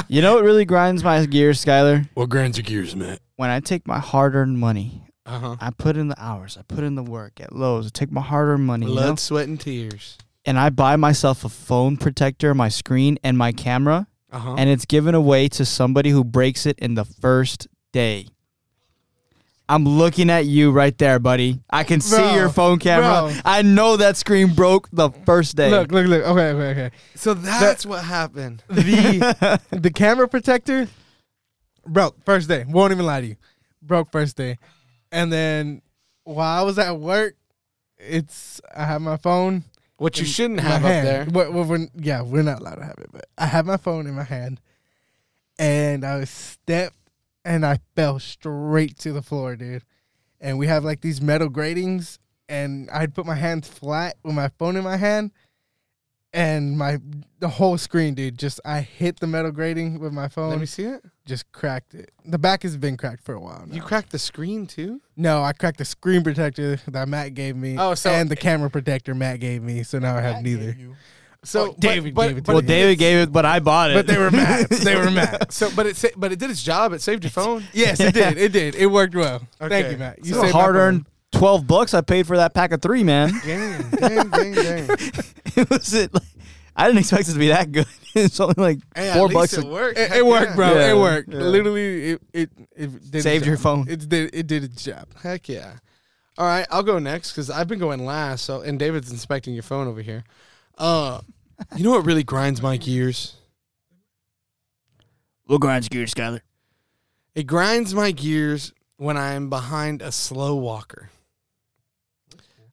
You 0.08 0.22
know 0.22 0.34
what 0.36 0.44
really 0.44 0.64
grinds 0.64 1.02
my 1.04 1.26
gears, 1.26 1.62
Skyler? 1.64 2.08
what 2.14 2.28
grinds 2.30 2.56
your 2.56 2.62
gears, 2.64 2.94
Matt? 2.96 3.20
When 3.36 3.50
I 3.50 3.60
take 3.60 3.86
my 3.86 3.98
hard-earned 3.98 4.58
money, 4.58 5.02
Uh 5.26 5.38
huh. 5.38 5.56
I 5.60 5.70
put 5.70 5.96
in 5.96 6.08
the 6.08 6.22
hours, 6.22 6.56
I 6.58 6.62
put 6.62 6.84
in 6.84 6.94
the 6.94 7.02
work 7.02 7.40
at 7.40 7.54
Lowe's, 7.54 7.86
I 7.86 7.90
take 7.92 8.12
my 8.12 8.20
hard-earned 8.20 8.64
money, 8.64 8.86
you 8.86 8.92
Blood, 8.92 9.08
know, 9.10 9.16
sweat, 9.16 9.48
and 9.48 9.60
tears. 9.60 10.16
and 10.46 10.58
I 10.58 10.70
buy 10.70 10.96
myself 10.96 11.44
a 11.44 11.48
phone 11.48 11.96
protector, 11.96 12.54
my 12.54 12.68
screen, 12.68 13.18
and 13.24 13.36
my 13.36 13.50
camera, 13.52 14.06
Uh 14.32 14.38
huh. 14.38 14.54
and 14.56 14.70
it's 14.70 14.84
given 14.86 15.14
away 15.14 15.48
to 15.48 15.64
somebody 15.64 16.10
who 16.10 16.22
breaks 16.24 16.64
it 16.66 16.78
in 16.78 16.94
the 16.94 17.04
first 17.04 17.66
day. 17.92 18.28
I'm 19.68 19.84
looking 19.86 20.28
at 20.28 20.44
you 20.44 20.70
right 20.72 20.96
there, 20.98 21.18
buddy. 21.18 21.60
I 21.70 21.84
can 21.84 22.00
see 22.00 22.16
Bro, 22.16 22.34
your 22.34 22.48
phone 22.50 22.78
camera. 22.78 23.32
bro. 23.32 23.40
I 23.46 23.62
know 23.62 23.96
that 23.96 24.16
screen 24.18 24.54
broke 24.54 24.88
the 24.92 25.10
first 25.24 25.56
day. 25.56 25.70
Look, 25.70 25.90
look, 25.90 26.06
look. 26.06 26.22
Okay, 26.22 26.48
okay, 26.50 26.70
okay. 26.86 26.96
so 27.14 27.32
that's 27.32 27.86
what 27.86 28.04
happened. 28.04 28.62
The 28.68 29.60
the 29.70 29.90
camera 29.90 30.28
protector 30.28 30.86
broke 31.86 32.22
first 32.24 32.48
day. 32.48 32.64
Won't 32.68 32.92
even 32.92 33.06
lie 33.06 33.22
to 33.22 33.26
you. 33.26 33.36
Broke 33.80 34.10
first 34.12 34.36
day. 34.36 34.58
And 35.10 35.32
then 35.32 35.80
while 36.24 36.60
I 36.60 36.62
was 36.64 36.78
at 36.78 36.98
work, 36.98 37.36
it's 37.98 38.60
I 38.74 38.84
have 38.84 39.00
my 39.00 39.16
phone 39.16 39.64
What 39.96 40.18
you 40.18 40.26
shouldn't 40.26 40.56
my 40.62 40.68
have 40.68 40.84
up 40.84 40.90
hand. 40.90 41.06
there. 41.06 41.26
Well, 41.30 41.52
well, 41.52 41.64
we're, 41.64 41.86
yeah, 41.96 42.20
we're 42.20 42.42
not 42.42 42.60
allowed 42.60 42.76
to 42.76 42.84
have 42.84 42.98
it, 42.98 43.08
but 43.12 43.24
I 43.38 43.46
have 43.46 43.64
my 43.64 43.76
phone 43.78 44.06
in 44.06 44.14
my 44.14 44.24
hand, 44.24 44.60
and 45.58 46.04
I 46.04 46.18
was 46.18 46.30
stepped, 46.30 46.96
and 47.44 47.64
I 47.64 47.78
fell 47.94 48.18
straight 48.18 48.98
to 49.00 49.12
the 49.12 49.22
floor, 49.22 49.56
dude. 49.56 49.82
And 50.40 50.58
we 50.58 50.66
have 50.66 50.84
like 50.84 51.00
these 51.00 51.20
metal 51.20 51.48
gratings, 51.48 52.18
and 52.48 52.90
I'd 52.90 53.14
put 53.14 53.24
my 53.26 53.34
hands 53.36 53.68
flat 53.68 54.16
with 54.22 54.34
my 54.34 54.48
phone 54.58 54.76
in 54.76 54.84
my 54.84 54.96
hand, 54.96 55.30
and 56.32 56.76
my 56.76 56.98
the 57.38 57.48
whole 57.48 57.78
screen, 57.78 58.14
dude. 58.14 58.38
Just 58.38 58.60
I 58.64 58.80
hit 58.80 59.20
the 59.20 59.26
metal 59.26 59.52
grating 59.52 60.00
with 60.00 60.12
my 60.12 60.28
phone. 60.28 60.50
Let 60.50 60.58
me 60.60 60.66
see 60.66 60.84
it. 60.84 61.02
just 61.24 61.50
cracked 61.52 61.94
it. 61.94 62.10
The 62.24 62.38
back 62.38 62.62
has 62.64 62.76
been 62.76 62.96
cracked 62.96 63.24
for 63.24 63.34
a 63.34 63.40
while. 63.40 63.64
Now. 63.66 63.74
You 63.74 63.82
cracked 63.82 64.10
the 64.10 64.18
screen 64.18 64.66
too. 64.66 65.00
no, 65.16 65.42
I 65.42 65.52
cracked 65.52 65.78
the 65.78 65.84
screen 65.84 66.22
protector 66.24 66.78
that 66.88 67.08
Matt 67.08 67.34
gave 67.34 67.56
me. 67.56 67.76
Oh, 67.78 67.94
so- 67.94 68.10
and 68.10 68.28
the 68.28 68.36
camera 68.36 68.68
protector 68.70 69.14
Matt 69.14 69.40
gave 69.40 69.62
me. 69.62 69.82
So 69.84 69.98
now 69.98 70.16
I 70.16 70.20
have 70.20 70.42
neither. 70.42 70.76
So 71.44 71.70
Oh, 71.70 71.74
David 71.78 72.14
but, 72.14 72.28
gave 72.28 72.38
it 72.38 72.44
but, 72.44 72.52
to 72.52 72.54
well, 72.56 72.62
me. 72.62 72.68
David 72.68 72.98
gave 72.98 73.18
it, 73.18 73.32
but 73.32 73.44
I 73.44 73.60
bought 73.60 73.90
it. 73.90 73.94
But 73.94 74.06
they 74.06 74.18
were 74.18 74.30
mad. 74.30 74.68
they 74.70 74.96
were 74.96 75.10
mad. 75.10 75.52
So, 75.52 75.70
but 75.74 75.86
it 75.86 75.96
sa- 75.96 76.08
but 76.16 76.32
it 76.32 76.38
did 76.38 76.50
its 76.50 76.62
job. 76.62 76.92
It 76.92 77.02
saved 77.02 77.22
your 77.24 77.30
phone. 77.30 77.64
Yes, 77.72 78.00
it 78.00 78.14
did. 78.14 78.38
It 78.38 78.52
did. 78.52 78.74
It 78.74 78.86
worked 78.86 79.14
well. 79.14 79.42
Thank 79.58 79.90
you, 79.92 79.98
Matt. 79.98 80.24
You 80.24 80.34
So 80.34 80.40
saved 80.42 80.52
hard 80.52 80.76
earned 80.76 81.06
twelve 81.32 81.66
bucks 81.66 81.94
I 81.94 82.00
paid 82.00 82.26
for 82.26 82.36
that 82.36 82.54
pack 82.54 82.72
of 82.72 82.80
three, 82.82 83.02
man. 83.04 83.30
Dang, 83.44 83.90
dang, 83.90 84.28
dang, 84.30 84.52
dang. 84.54 84.88
it 85.56 85.70
was 85.70 85.92
it. 85.94 86.12
Like, 86.14 86.22
I 86.76 86.86
didn't 86.86 86.98
expect 87.00 87.28
it 87.28 87.32
to 87.34 87.38
be 87.38 87.48
that 87.48 87.70
good. 87.72 87.86
it's 88.14 88.40
only 88.40 88.54
like 88.56 88.78
Hey, 88.96 89.12
four 89.12 89.26
at 89.26 89.34
least 89.34 89.34
bucks. 89.34 89.52
It 89.58 89.64
worked. 89.64 89.98
It, 89.98 90.12
it 90.12 90.26
worked, 90.26 90.50
yeah. 90.50 90.56
bro. 90.56 90.74
Yeah, 90.74 90.90
it 90.92 90.96
worked. 90.96 91.28
yeah. 91.32 91.38
Literally, 91.40 92.10
it 92.12 92.22
it, 92.32 92.50
it 92.76 92.92
did 93.10 93.14
its 93.14 93.22
Saved 93.24 93.46
your 93.46 93.56
job. 93.56 93.62
phone. 93.62 93.86
It 93.88 94.08
did. 94.08 94.34
It 94.34 94.46
did 94.46 94.64
its 94.64 94.82
job. 94.82 95.06
Heck 95.22 95.48
yeah. 95.48 95.74
All 96.36 96.46
right, 96.46 96.66
I'll 96.68 96.82
go 96.82 96.98
next 96.98 97.30
because 97.30 97.48
I've 97.48 97.68
been 97.68 97.78
going 97.78 98.04
last. 98.04 98.44
So, 98.44 98.60
and 98.62 98.76
David's 98.76 99.12
inspecting 99.12 99.54
your 99.54 99.62
phone 99.62 99.86
over 99.86 100.02
here. 100.02 100.24
Uh, 100.76 101.20
you 101.76 101.84
know 101.84 101.90
what 101.90 102.06
really 102.06 102.24
grinds 102.24 102.60
my 102.60 102.76
gears? 102.76 103.36
We'll 105.46 105.58
grind 105.58 105.88
gears, 105.90 106.14
Skyler. 106.14 106.40
It 107.34 107.46
grinds 107.46 107.94
my 107.94 108.12
gears 108.12 108.72
when 108.96 109.16
I'm 109.16 109.50
behind 109.50 110.02
a 110.02 110.12
slow 110.12 110.54
walker. 110.54 111.10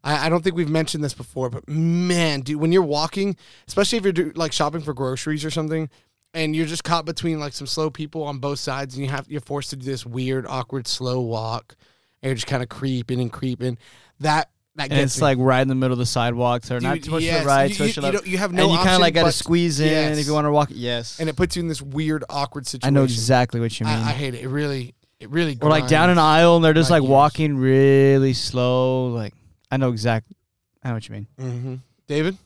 I, 0.04 0.28
I 0.28 0.30
don't 0.30 0.44
think 0.44 0.56
we've 0.56 0.70
mentioned 0.70 1.04
this 1.04 1.14
before, 1.14 1.50
but 1.50 1.68
man, 1.68 2.42
dude, 2.42 2.60
when 2.60 2.72
you're 2.72 2.82
walking, 2.82 3.36
especially 3.68 3.98
if 3.98 4.04
you're 4.04 4.14
do, 4.14 4.32
like 4.36 4.54
shopping 4.54 4.82
for 4.82 4.94
groceries 4.94 5.46
or 5.46 5.52
something, 5.52 5.90
and 6.34 6.56
you're 6.56 6.66
just 6.66 6.84
caught 6.84 7.06
between 7.06 7.40
like 7.40 7.54
some 7.54 7.68
slow 7.68 7.90
people 7.90 8.24
on 8.24 8.40
both 8.40 8.60
sides, 8.60 8.96
and 8.96 9.04
you 9.04 9.12
have 9.12 9.30
you're 9.30 9.42
forced 9.42 9.72
to 9.72 9.76
do 9.76 9.86
this 9.86 10.06
weird, 10.06 10.46
awkward, 10.48 10.88
slow 10.88 11.20
walk, 11.22 11.76
and 12.22 12.30
you're 12.30 12.36
just 12.36 12.48
kind 12.48 12.64
of 12.64 12.70
creeping 12.70 13.20
and 13.20 13.32
creeping. 13.32 13.78
That 14.20 14.50
that 14.76 14.84
And 14.84 14.92
gets 14.92 15.14
it's 15.14 15.18
me. 15.20 15.24
like 15.26 15.38
right 15.40 15.62
in 15.62 15.68
the 15.68 15.76
middle 15.76 15.94
of 15.94 16.00
the 16.00 16.06
sidewalk, 16.06 16.64
so 16.64 16.80
not 16.80 17.02
too 17.04 17.12
much 17.12 17.24
to 17.26 17.32
the 17.32 17.46
right, 17.46 17.70
you, 17.70 17.76
too 17.76 17.84
much 17.84 17.88
you, 17.90 17.94
to 17.96 18.02
the 18.02 18.08
you 18.08 18.12
left. 18.14 18.24
don't- 18.26 18.32
you 18.32 18.38
have 18.38 18.54
no 18.54 18.64
and 18.64 18.72
you 18.72 18.78
kind 18.78 18.92
of 18.96 19.02
like 19.02 19.14
got 19.14 19.26
to 19.26 19.32
squeeze 19.32 19.80
in 19.80 19.88
Yes. 19.88 20.18
if 20.18 20.26
you 20.28 20.34
want 20.34 20.46
to 20.46 20.52
walk. 20.52 20.70
Yes, 20.72 21.20
and 21.20 21.28
it 21.30 21.36
puts 21.36 21.56
you 21.56 21.62
in 21.62 21.68
this 21.68 21.82
weird, 21.82 22.24
awkward 22.30 22.66
situation. 22.68 22.96
I 22.96 22.98
know 22.98 23.04
exactly 23.04 23.60
what 23.60 23.78
you 23.80 23.86
mean. 23.86 23.96
I, 23.98 24.10
I 24.10 24.12
hate 24.14 24.34
it. 24.34 24.42
It 24.42 24.48
really, 24.48 24.94
it 25.20 25.30
really. 25.30 25.58
or 25.62 25.70
like 25.70 25.88
down 25.88 26.10
an 26.10 26.18
aisle 26.18 26.56
and 26.56 26.64
they're 26.66 26.74
just 26.74 26.90
my 26.90 26.98
like 26.98 27.02
gears. 27.04 27.10
walking 27.12 27.58
really 27.58 28.34
slow. 28.34 29.08
Like 29.08 29.34
I 29.70 29.78
know 29.78 29.90
exactly. 29.90 30.38
I 30.84 30.88
know 30.90 30.94
what 30.96 31.08
you 31.10 31.14
mean. 31.16 31.28
Mm-hmm. 31.40 31.76
David, 32.08 32.38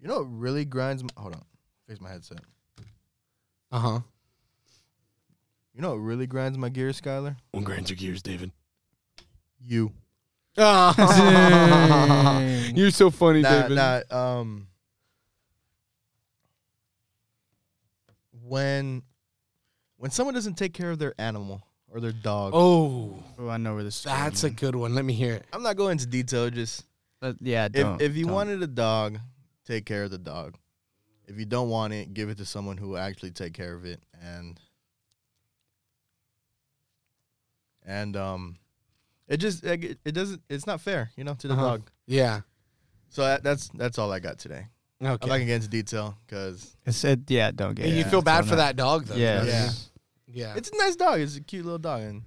You 0.00 0.08
know 0.08 0.18
what 0.20 0.24
really 0.38 0.64
grinds? 0.64 1.02
My, 1.02 1.08
hold 1.16 1.34
on, 1.34 1.42
fix 1.86 2.00
my 2.00 2.10
headset. 2.10 2.40
uh 3.70 3.78
huh. 3.78 4.00
You 5.74 5.82
know 5.82 5.90
what 5.90 5.96
really 5.98 6.26
grinds 6.26 6.56
my 6.56 6.70
gears, 6.70 6.98
Skyler? 7.00 7.36
What 7.52 7.64
grinds 7.64 7.90
your 7.90 7.98
gears, 7.98 8.22
David? 8.22 8.50
You. 9.62 9.92
Dang. 10.56 10.94
You're 12.76 12.90
so 12.90 13.10
funny, 13.10 13.42
Nah, 13.42 13.62
David. 13.68 13.76
nah, 13.76 14.00
um, 14.10 14.66
when 18.42 19.02
when 19.98 20.10
someone 20.10 20.34
doesn't 20.34 20.54
take 20.54 20.72
care 20.74 20.90
of 20.90 20.98
their 20.98 21.14
animal 21.18 21.62
or 21.88 22.00
their 22.00 22.12
dog, 22.12 22.52
Oh, 22.54 23.22
Oh, 23.38 23.48
I 23.48 23.56
know 23.56 23.74
where 23.74 23.84
this. 23.84 24.00
is 24.00 24.04
going, 24.04 24.16
that's 24.18 24.44
a 24.44 24.50
good 24.50 24.74
one. 24.76 24.94
Let 24.94 25.04
me 25.04 25.12
hear 25.14 25.34
it. 25.34 25.44
I'm 25.52 25.62
not 25.62 25.76
going 25.76 25.92
into 25.92 26.06
detail. 26.06 26.50
Just 26.50 26.84
Uh, 27.22 27.32
yeah. 27.40 27.66
if 27.66 27.72
Don't, 27.72 28.00
if 28.02 28.16
you 28.16 28.24
don't. 28.26 28.34
wanted 28.34 28.62
a 28.62 28.66
dog, 28.66 29.18
take 29.66 29.84
care 29.86 30.04
of 30.04 30.10
the 30.10 30.18
dog. 30.18 30.56
If 31.26 31.38
you 31.38 31.44
don't 31.46 31.68
want 31.70 31.92
it, 31.92 32.14
give 32.14 32.28
it 32.28 32.36
to 32.38 32.44
someone 32.44 32.76
who 32.76 32.90
will 32.90 32.98
actually 32.98 33.32
take 33.32 33.52
care 33.52 33.74
of 33.74 33.84
it 33.84 34.00
and 34.22 34.60
and 37.84 38.16
um 38.16 38.56
it 39.28 39.38
just 39.38 39.64
it, 39.64 39.98
it 40.04 40.12
doesn't 40.12 40.42
it's 40.48 40.66
not 40.66 40.80
fair, 40.80 41.10
you 41.16 41.24
know, 41.24 41.34
to 41.34 41.48
the 41.48 41.54
Uh-huh. 41.54 41.62
dog. 41.68 41.90
Yeah. 42.06 42.40
So 43.08 43.22
that, 43.22 43.42
that's 43.42 43.68
that's 43.74 43.98
all 43.98 44.12
I 44.12 44.18
got 44.20 44.38
today. 44.38 44.66
Okay. 45.02 45.08
I'm 45.08 45.08
not 45.10 45.20
gonna 45.28 45.44
get 45.44 45.56
into 45.56 45.68
detail 45.68 46.16
because 46.26 46.76
It's, 46.86 46.96
said 46.96 47.24
yeah, 47.28 47.50
don't 47.50 47.74
get. 47.74 47.86
And 47.86 47.94
it. 47.94 47.98
you 47.98 48.04
feel 48.04 48.20
So 48.20 48.22
bad 48.22 48.44
for 48.44 48.52
no. 48.52 48.56
that 48.56 48.76
dog, 48.76 49.04
though. 49.06 49.14
Yeah. 49.16 49.34
know 49.34 49.38
what 49.40 49.48
I 49.48 49.50
Yeah. 49.52 49.70
Yeah. 50.28 50.54
it's 50.56 50.70
a 50.70 50.76
nice 50.78 50.96
dog. 50.96 51.20
It's 51.20 51.36
a 51.36 51.40
cute 51.40 51.64
little 51.64 51.78
dog, 51.78 52.02
and 52.02 52.22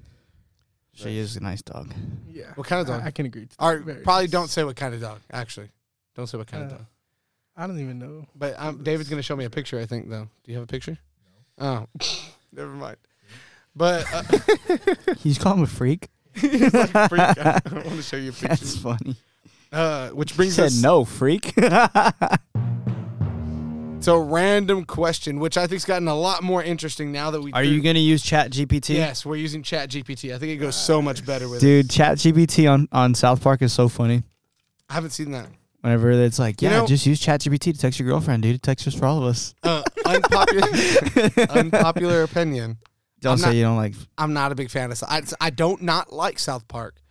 She 0.94 1.18
is 1.18 1.36
a 1.36 1.40
nice 1.42 1.62
dog. 1.62 1.94
Yeah. 2.28 2.52
What 2.56 2.68
kind 2.68 2.82
of 2.82 2.88
dog? 2.88 3.02
I, 3.04 3.08
I 3.08 3.12
can 3.12 3.26
agree. 3.26 3.44
To 3.44 3.50
that. 3.50 3.56
All 3.60 3.74
right. 3.76 3.84
Very 3.84 4.02
Probably 4.04 4.26
nice. 4.26 4.32
don't 4.32 4.48
say 4.50 4.64
what 4.64 4.76
kind 4.76 4.94
of 4.94 5.02
dog. 5.02 5.20
Actually, 5.32 5.70
don't 6.16 6.28
say 6.28 6.38
what 6.38 6.48
kind 6.48 6.64
of 6.64 6.70
Uh, 6.72 6.76
dog. 6.78 6.86
I 7.58 7.68
don't 7.68 7.80
even 7.80 8.00
know. 8.00 8.26
But 8.36 8.56
um, 8.58 8.84
David's 8.84 9.10
gonna 9.10 9.22
show 9.22 9.36
me 9.36 9.46
a 9.46 9.50
picture. 9.50 9.80
I 9.80 9.86
think 9.86 10.10
though. 10.10 10.30
Do 10.44 10.52
you 10.52 10.56
have 10.58 10.64
a 10.64 10.68
picture? 10.68 10.98
No. 11.60 11.88
Oh, 12.00 12.08
never 12.54 12.72
mind. 12.72 12.98
But 13.76 14.06
uh, 14.14 14.24
He's 15.18 15.38
calling 15.38 15.60
him 15.60 15.64
a 15.66 15.68
freak. 15.68 16.08
he's 16.52 16.74
like, 16.74 17.10
freak. 17.10 17.22
I 17.22 17.62
want 17.72 17.86
to 17.96 18.02
show 18.02 18.18
you 18.18 18.30
a 18.30 18.34
That's 18.34 18.78
funny. 18.78 19.16
Uh, 19.72 20.10
which 20.10 20.32
He 20.32 20.38
brings 20.38 20.56
said 20.56 20.66
us 20.68 20.82
no, 20.82 21.06
freak. 21.06 21.54
to 24.02 24.14
a 24.14 24.20
random 24.20 24.86
question, 24.86 25.40
which 25.40 25.58
I 25.58 25.68
think's 25.68 25.86
gotten 25.86 26.08
a 26.08 26.16
lot 26.16 26.42
more 26.42 26.64
interesting 26.64 27.12
now 27.12 27.32
that 27.32 27.42
we. 27.42 27.52
Are 27.52 27.64
do- 27.64 27.70
you 27.70 27.82
gonna 27.82 28.00
use 28.00 28.24
Chat 28.24 28.52
GPT? 28.52 28.96
Yes, 28.96 29.26
we're 29.26 29.36
using 29.36 29.62
Chat 29.62 29.90
GPT. 29.90 30.34
I 30.34 30.40
think 30.40 30.52
it 30.54 30.58
goes 30.58 30.76
so 30.76 31.02
much 31.02 31.26
better 31.26 31.48
with 31.50 31.58
it. 31.62 31.66
Dude, 31.66 31.90
Chat 31.90 32.18
GPT 32.18 32.72
on, 32.72 32.88
on 32.92 33.14
South 33.14 33.42
Park 33.44 33.62
is 33.62 33.74
so 33.74 33.88
funny. 33.90 34.24
I 34.90 34.94
haven't 34.94 35.12
seen 35.12 35.32
that. 35.32 35.48
Whenever 35.82 36.12
it's 36.12 36.40
like, 36.40 36.62
You 36.62 36.70
yeah, 36.70 36.80
know- 36.80 36.88
just 36.88 37.06
use 37.06 37.20
Chat 37.20 37.42
GPT 37.42 37.74
to 37.74 37.78
text 37.78 38.00
your 38.00 38.08
girlfriend, 38.10 38.44
dude. 38.44 38.56
It 38.56 38.62
texts 38.64 38.86
just 38.86 38.98
for 38.98 39.06
all 39.06 39.18
of 39.20 39.24
us. 39.26 39.54
Uh, 39.64 39.84
unpopular, 40.06 40.68
unpopular 41.50 42.24
opinion. 42.24 42.78
Don't 43.22 43.34
I'm 43.34 43.38
say 43.38 43.46
not- 43.48 43.56
you 43.56 43.64
don't 43.64 43.78
like. 43.78 43.94
I'm 44.18 44.34
not 44.34 44.52
a 44.52 44.56
big 44.56 44.70
fan 44.70 44.92
of. 44.92 45.04
I, 45.08 45.22
I 45.42 45.50
don't 45.50 45.82
not 45.82 46.14
like 46.14 46.40
South 46.40 46.68
Park. 46.68 47.02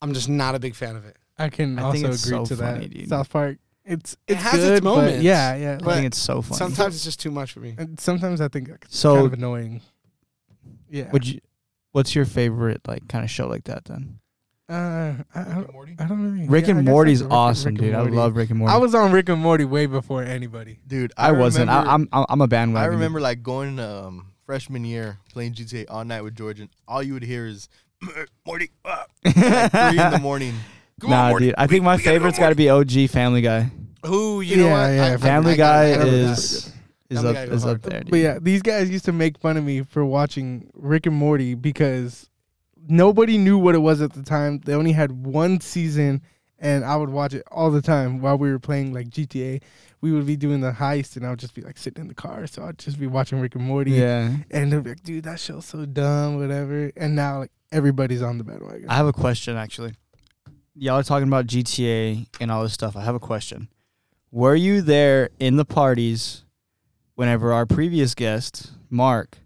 I'm 0.00 0.12
just 0.14 0.28
not 0.28 0.54
a 0.54 0.58
big 0.58 0.74
fan 0.74 0.96
of 0.96 1.04
it. 1.04 1.16
I 1.38 1.48
can 1.48 1.78
I 1.78 1.92
think 1.92 2.04
also 2.06 2.14
it's 2.14 2.26
agree 2.26 2.38
so 2.38 2.44
to 2.46 2.56
funny, 2.56 2.86
that. 2.88 2.94
dude. 2.94 3.08
South 3.08 3.30
Park. 3.30 3.58
It's 3.84 4.12
It 4.28 4.34
it's 4.34 4.42
has 4.42 4.54
its 4.54 4.64
good, 4.64 4.84
but 4.84 4.90
moments, 4.96 5.22
yeah, 5.24 5.56
yeah. 5.56 5.78
I 5.84 5.94
think 5.94 6.06
it's 6.06 6.18
so 6.18 6.40
funny. 6.42 6.58
Sometimes 6.58 6.94
it's 6.94 7.04
just 7.04 7.18
too 7.20 7.30
much 7.32 7.52
for 7.52 7.60
me. 7.60 7.74
and 7.78 7.98
sometimes 7.98 8.40
I 8.40 8.48
think 8.48 8.68
it's 8.68 8.96
So- 8.98 9.14
kind 9.14 9.26
of 9.26 9.32
annoying. 9.32 9.80
Yeah. 10.88 11.10
Would 11.12 11.26
you? 11.26 11.40
What's 11.92 12.14
your 12.14 12.24
favorite 12.24 12.80
like 12.86 13.06
kind 13.08 13.24
of 13.24 13.30
show 13.30 13.46
like 13.48 13.64
that 13.64 13.84
then? 13.86 14.18
Uh, 14.68 15.14
I, 15.34 15.40
I, 15.40 15.44
don't, 15.54 15.72
Morty? 15.72 15.96
I 15.98 16.04
don't 16.06 16.22
really. 16.32 16.48
Rick 16.48 16.66
yeah, 16.66 16.70
and 16.76 16.86
guess 16.86 16.90
Morty's 16.90 17.18
that's 17.20 17.26
Rick- 17.26 17.32
awesome, 17.32 17.74
Rick 17.74 17.82
and 17.82 18.06
dude. 18.06 18.14
I 18.14 18.16
love 18.16 18.36
Rick 18.36 18.50
and 18.50 18.58
Morty. 18.60 18.72
I 18.74 18.78
was 18.78 18.94
on 18.94 19.12
Rick 19.12 19.28
and 19.28 19.40
Morty 19.40 19.64
way 19.64 19.86
before 19.86 20.22
anybody. 20.22 20.78
Dude, 20.86 21.12
I 21.16 21.32
wasn't. 21.32 21.68
I, 21.68 21.82
remember- 21.82 22.08
I'm 22.12 22.24
I'm 22.28 22.40
a 22.40 22.48
bandwagon. 22.48 22.82
I 22.82 22.86
dude. 22.86 22.94
remember 22.94 23.20
like 23.20 23.42
going 23.42 23.78
um, 23.78 24.31
freshman 24.44 24.84
year 24.84 25.18
playing 25.32 25.54
GTA 25.54 25.86
all 25.88 26.04
night 26.04 26.22
with 26.22 26.34
George, 26.34 26.60
and 26.60 26.68
all 26.88 27.02
you 27.02 27.14
would 27.14 27.22
hear 27.22 27.46
is 27.46 27.68
Morty 28.46 28.70
ah, 28.84 29.04
like 29.24 29.34
three 29.70 30.00
in 30.02 30.10
the 30.12 30.18
morning. 30.20 30.54
Come 31.00 31.10
nah, 31.10 31.24
on, 31.24 31.30
Morty. 31.30 31.46
dude. 31.46 31.54
I 31.58 31.62
We- 31.64 31.68
think 31.68 31.84
my 31.84 31.96
we 31.96 32.02
gotta 32.02 32.04
go, 32.04 32.14
favorite's 32.14 32.38
got 32.38 32.48
to 32.50 32.54
be 32.54 32.68
OG 32.70 33.10
Family 33.10 33.40
Guy. 33.40 33.70
Who 34.06 34.40
you 34.40 34.56
know 34.56 34.66
Yeah, 34.66 34.72
what? 34.88 34.94
yeah, 34.94 35.04
I- 35.04 35.12
I- 35.14 35.16
Family 35.16 35.52
I 35.52 35.56
Guy 35.56 35.94
gotta- 35.94 36.10
I 36.10 36.14
is 36.14 36.72
is 37.10 37.18
Family 37.18 37.28
up 37.30 37.34
Guy 37.36 37.46
goes 37.46 37.54
is 37.56 37.62
up 37.64 37.68
hard. 37.68 37.82
there. 37.82 38.00
Dude. 38.00 38.10
But 38.10 38.16
yeah, 38.18 38.38
these 38.40 38.62
guys 38.62 38.90
used 38.90 39.04
to 39.06 39.12
make 39.12 39.38
fun 39.38 39.56
of 39.56 39.64
me 39.64 39.82
for 39.82 40.04
watching 40.04 40.70
Rick 40.74 41.06
and 41.06 41.14
Morty 41.16 41.54
because 41.54 42.28
nobody 42.88 43.38
knew 43.38 43.58
what 43.58 43.74
it 43.74 43.78
was 43.78 44.00
at 44.00 44.12
the 44.12 44.22
time. 44.22 44.60
They 44.64 44.74
only 44.74 44.92
had 44.92 45.12
one 45.24 45.60
season, 45.60 46.22
and 46.58 46.84
I 46.84 46.96
would 46.96 47.10
watch 47.10 47.34
it 47.34 47.44
all 47.50 47.70
the 47.70 47.82
time 47.82 48.20
while 48.20 48.36
we 48.38 48.50
were 48.50 48.58
playing 48.58 48.92
like 48.92 49.08
GTA. 49.08 49.60
We 50.02 50.12
would 50.12 50.26
be 50.26 50.36
doing 50.36 50.60
the 50.60 50.72
heist, 50.72 51.16
and 51.16 51.24
I 51.24 51.30
would 51.30 51.38
just 51.38 51.54
be 51.54 51.62
like 51.62 51.78
sitting 51.78 52.02
in 52.02 52.08
the 52.08 52.14
car, 52.14 52.46
so 52.46 52.64
I'd 52.64 52.78
just 52.78 52.98
be 52.98 53.06
watching 53.06 53.40
Rick 53.40 53.54
and 53.54 53.64
Morty. 53.64 53.92
Yeah. 53.92 54.34
And 54.50 54.70
they'd 54.72 54.82
be 54.82 54.90
like, 54.90 55.02
"Dude, 55.02 55.24
that 55.24 55.40
show's 55.40 55.64
so 55.64 55.86
dumb, 55.86 56.38
whatever." 56.38 56.92
And 56.96 57.14
now 57.16 57.38
like 57.38 57.52
everybody's 57.72 58.20
on 58.20 58.38
the 58.38 58.44
bandwagon. 58.44 58.88
I 58.88 58.94
have 58.94 59.06
a 59.06 59.12
question 59.12 59.56
actually. 59.56 59.94
Y'all 60.74 60.98
are 60.98 61.02
talking 61.02 61.28
about 61.28 61.46
GTA 61.46 62.26
and 62.40 62.50
all 62.50 62.62
this 62.62 62.72
stuff. 62.72 62.96
I 62.96 63.02
have 63.02 63.14
a 63.14 63.20
question. 63.20 63.68
Were 64.30 64.54
you 64.54 64.80
there 64.80 65.30
in 65.38 65.56
the 65.56 65.64
parties 65.64 66.44
whenever 67.14 67.52
our 67.52 67.66
previous 67.66 68.14
guest, 68.14 68.70
Mark, 68.88 69.38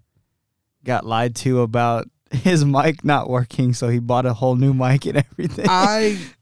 got 0.84 1.04
lied 1.04 1.34
to 1.36 1.62
about 1.62 2.08
his 2.30 2.64
mic 2.64 3.04
not 3.04 3.28
working, 3.28 3.74
so 3.74 3.88
he 3.88 3.98
bought 3.98 4.26
a 4.26 4.34
whole 4.34 4.54
new 4.56 4.72
mic 4.72 5.06
and 5.06 5.18
everything? 5.18 5.66
I 5.68 6.18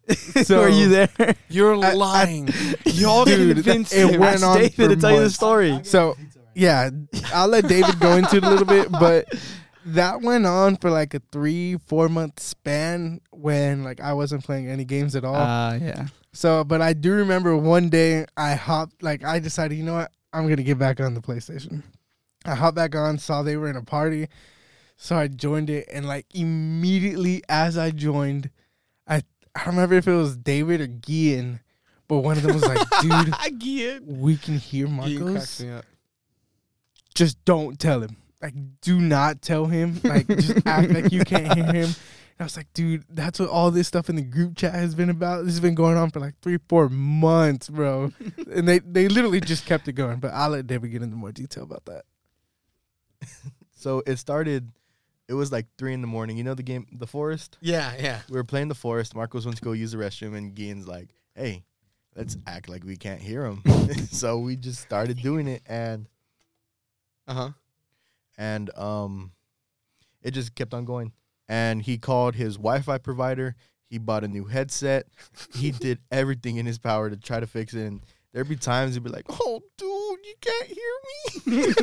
so 0.44 0.60
Were 0.62 0.68
you 0.68 0.88
there? 0.88 1.08
You're 1.48 1.74
I- 1.76 1.90
I- 1.90 1.94
lying. 1.94 2.48
Y'all 2.86 3.24
Dude, 3.24 3.56
convinced 3.56 3.92
it 3.94 4.10
him. 4.14 4.20
went 4.20 4.34
Ask 4.36 4.44
on 4.44 4.56
David 4.58 4.74
for 4.74 4.88
to 4.88 4.96
tell 4.96 5.10
you 5.10 5.16
the 5.16 5.22
months. 5.22 5.34
story. 5.34 5.80
So 5.84 6.16
yeah, 6.54 6.90
I'll 7.32 7.48
let 7.48 7.66
David 7.68 7.98
go 8.00 8.16
into 8.16 8.36
it 8.36 8.44
a 8.44 8.48
little 8.48 8.66
bit, 8.66 8.90
but 8.92 9.26
that 9.86 10.22
went 10.22 10.46
on 10.46 10.76
for 10.76 10.90
like 10.90 11.12
a 11.14 11.20
three, 11.32 11.76
four 11.86 12.08
month 12.08 12.40
span 12.40 13.20
when 13.30 13.82
like 13.84 14.00
I 14.00 14.12
wasn't 14.12 14.44
playing 14.44 14.68
any 14.68 14.84
games 14.84 15.16
at 15.16 15.24
all. 15.24 15.34
Uh, 15.34 15.74
yeah. 15.78 16.06
so, 16.32 16.62
but 16.64 16.80
I 16.80 16.92
do 16.92 17.12
remember 17.12 17.56
one 17.56 17.88
day 17.88 18.24
I 18.36 18.54
hopped, 18.54 19.02
like 19.02 19.24
I 19.24 19.38
decided, 19.40 19.76
you 19.76 19.84
know 19.84 19.94
what, 19.94 20.12
I'm 20.32 20.48
gonna 20.48 20.62
get 20.62 20.78
back 20.78 21.00
on 21.00 21.14
the 21.14 21.20
PlayStation. 21.20 21.82
I 22.46 22.54
hopped 22.54 22.76
back 22.76 22.94
on, 22.94 23.18
saw 23.18 23.42
they 23.42 23.56
were 23.56 23.68
in 23.68 23.76
a 23.76 23.82
party, 23.82 24.28
so 24.96 25.16
I 25.16 25.28
joined 25.28 25.70
it, 25.70 25.88
and 25.92 26.06
like 26.06 26.26
immediately 26.34 27.42
as 27.48 27.76
I 27.76 27.90
joined, 27.90 28.50
I 29.54 29.60
I 29.60 29.64
don't 29.64 29.74
remember 29.74 29.94
if 29.96 30.08
it 30.08 30.14
was 30.14 30.36
David 30.36 30.80
or 30.80 30.86
Gian, 30.86 31.60
but 32.08 32.18
one 32.18 32.36
of 32.36 32.42
them 32.42 32.54
was 32.54 32.66
like, 32.66 32.86
"Dude, 33.00 33.34
I 33.38 33.50
get. 33.50 34.04
we 34.04 34.36
can 34.36 34.58
hear 34.58 34.86
He 34.86 34.92
Marcos." 34.92 35.60
me 35.60 35.70
up. 35.70 35.84
just 37.14 37.44
don't 37.44 37.78
tell 37.78 38.00
him. 38.02 38.16
Like, 38.42 38.54
do 38.82 39.00
not 39.00 39.40
tell 39.40 39.66
him. 39.66 40.00
Like, 40.04 40.26
just 40.26 40.66
act 40.66 40.90
like 40.90 41.12
you 41.12 41.24
can't 41.24 41.52
hear 41.54 41.64
him. 41.64 41.94
And 42.36 42.40
I 42.40 42.44
was 42.44 42.56
like, 42.56 42.70
dude, 42.74 43.04
that's 43.08 43.38
what 43.38 43.48
all 43.48 43.70
this 43.70 43.86
stuff 43.88 44.10
in 44.10 44.16
the 44.16 44.22
group 44.22 44.56
chat 44.56 44.74
has 44.74 44.94
been 44.94 45.08
about. 45.08 45.44
This 45.44 45.54
has 45.54 45.60
been 45.60 45.76
going 45.76 45.96
on 45.96 46.10
for 46.10 46.18
like 46.20 46.34
three, 46.42 46.58
four 46.68 46.88
months, 46.88 47.68
bro. 47.70 48.12
and 48.52 48.66
they, 48.68 48.80
they 48.80 49.06
literally 49.08 49.40
just 49.40 49.64
kept 49.66 49.86
it 49.86 49.92
going. 49.92 50.18
But 50.18 50.32
I'll 50.34 50.50
let 50.50 50.66
David 50.66 50.90
get 50.90 51.00
into 51.02 51.16
more 51.16 51.30
detail 51.32 51.62
about 51.62 51.84
that. 51.86 52.02
So 53.76 54.02
it 54.06 54.16
started. 54.16 54.72
It 55.28 55.34
was 55.34 55.50
like 55.50 55.66
three 55.78 55.94
in 55.94 56.00
the 56.02 56.06
morning. 56.06 56.36
You 56.36 56.44
know 56.44 56.54
the 56.54 56.62
game, 56.62 56.86
The 56.92 57.06
Forest. 57.06 57.56
Yeah, 57.60 57.94
yeah. 57.98 58.20
We 58.28 58.36
were 58.36 58.44
playing 58.44 58.68
The 58.68 58.74
Forest. 58.74 59.14
Marcos 59.14 59.44
went 59.46 59.56
to 59.56 59.62
go 59.62 59.72
use 59.72 59.92
the 59.92 59.98
restroom, 59.98 60.36
and 60.36 60.54
Gian's 60.54 60.86
like, 60.86 61.08
"Hey, 61.34 61.64
let's 62.14 62.36
act 62.46 62.68
like 62.68 62.84
we 62.84 62.96
can't 62.96 63.20
hear 63.20 63.44
him." 63.46 63.62
so 64.10 64.38
we 64.38 64.56
just 64.56 64.80
started 64.82 65.20
doing 65.22 65.48
it, 65.48 65.62
and 65.66 66.08
Uh 67.26 67.34
huh. 67.34 67.50
and 68.36 68.70
um, 68.76 69.32
it 70.22 70.32
just 70.32 70.54
kept 70.54 70.74
on 70.74 70.84
going. 70.84 71.12
And 71.48 71.82
he 71.82 71.98
called 71.98 72.34
his 72.34 72.56
Wi-Fi 72.56 72.98
provider. 72.98 73.54
He 73.90 73.98
bought 73.98 74.24
a 74.24 74.28
new 74.28 74.44
headset. 74.46 75.06
He 75.54 75.70
did 75.70 75.98
everything 76.10 76.56
in 76.56 76.66
his 76.66 76.78
power 76.78 77.08
to 77.10 77.16
try 77.16 77.38
to 77.40 77.46
fix 77.46 77.74
it. 77.74 77.86
And 77.86 78.00
there'd 78.32 78.48
be 78.48 78.56
times 78.56 78.94
he'd 78.94 79.04
be 79.04 79.10
like, 79.10 79.26
"Oh, 79.28 79.60
dude, 79.78 79.88
you 80.24 80.34
can't 80.40 80.66
hear 80.66 81.56
me," 81.66 81.74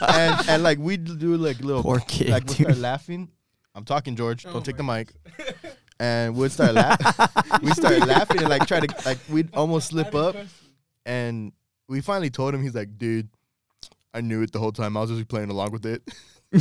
and 0.08 0.48
and 0.48 0.62
like 0.62 0.78
we'd 0.78 1.04
do 1.18 1.36
like 1.36 1.60
little 1.60 1.82
Poor 1.82 2.00
kid, 2.00 2.28
like 2.30 2.44
we'd 2.48 2.56
dude. 2.56 2.66
start 2.66 2.78
laughing. 2.78 3.28
I'm 3.74 3.84
talking, 3.84 4.16
George. 4.16 4.44
Don't 4.44 4.56
Oh 4.56 4.60
take 4.60 4.76
the 4.76 4.82
my 4.82 4.98
mic. 5.00 5.12
And 6.00 6.34
we'd 6.34 6.50
start 6.50 6.74
laughing. 6.74 7.28
we 7.62 7.70
start 7.72 8.00
laughing 8.08 8.38
and 8.40 8.48
like 8.48 8.66
try 8.66 8.80
to 8.80 8.94
like 9.06 9.18
we'd 9.30 9.54
almost 9.54 9.88
slip 9.88 10.14
up. 10.16 10.34
And 11.06 11.52
we 11.88 12.00
finally 12.00 12.28
told 12.30 12.54
him, 12.54 12.62
he's 12.62 12.74
like, 12.74 12.98
dude, 12.98 13.28
I 14.12 14.20
knew 14.20 14.42
it 14.42 14.50
the 14.52 14.58
whole 14.58 14.72
time. 14.72 14.96
I 14.96 15.00
was 15.02 15.10
just 15.10 15.28
playing 15.28 15.50
along 15.50 15.70
with 15.70 15.86
it. 15.86 16.02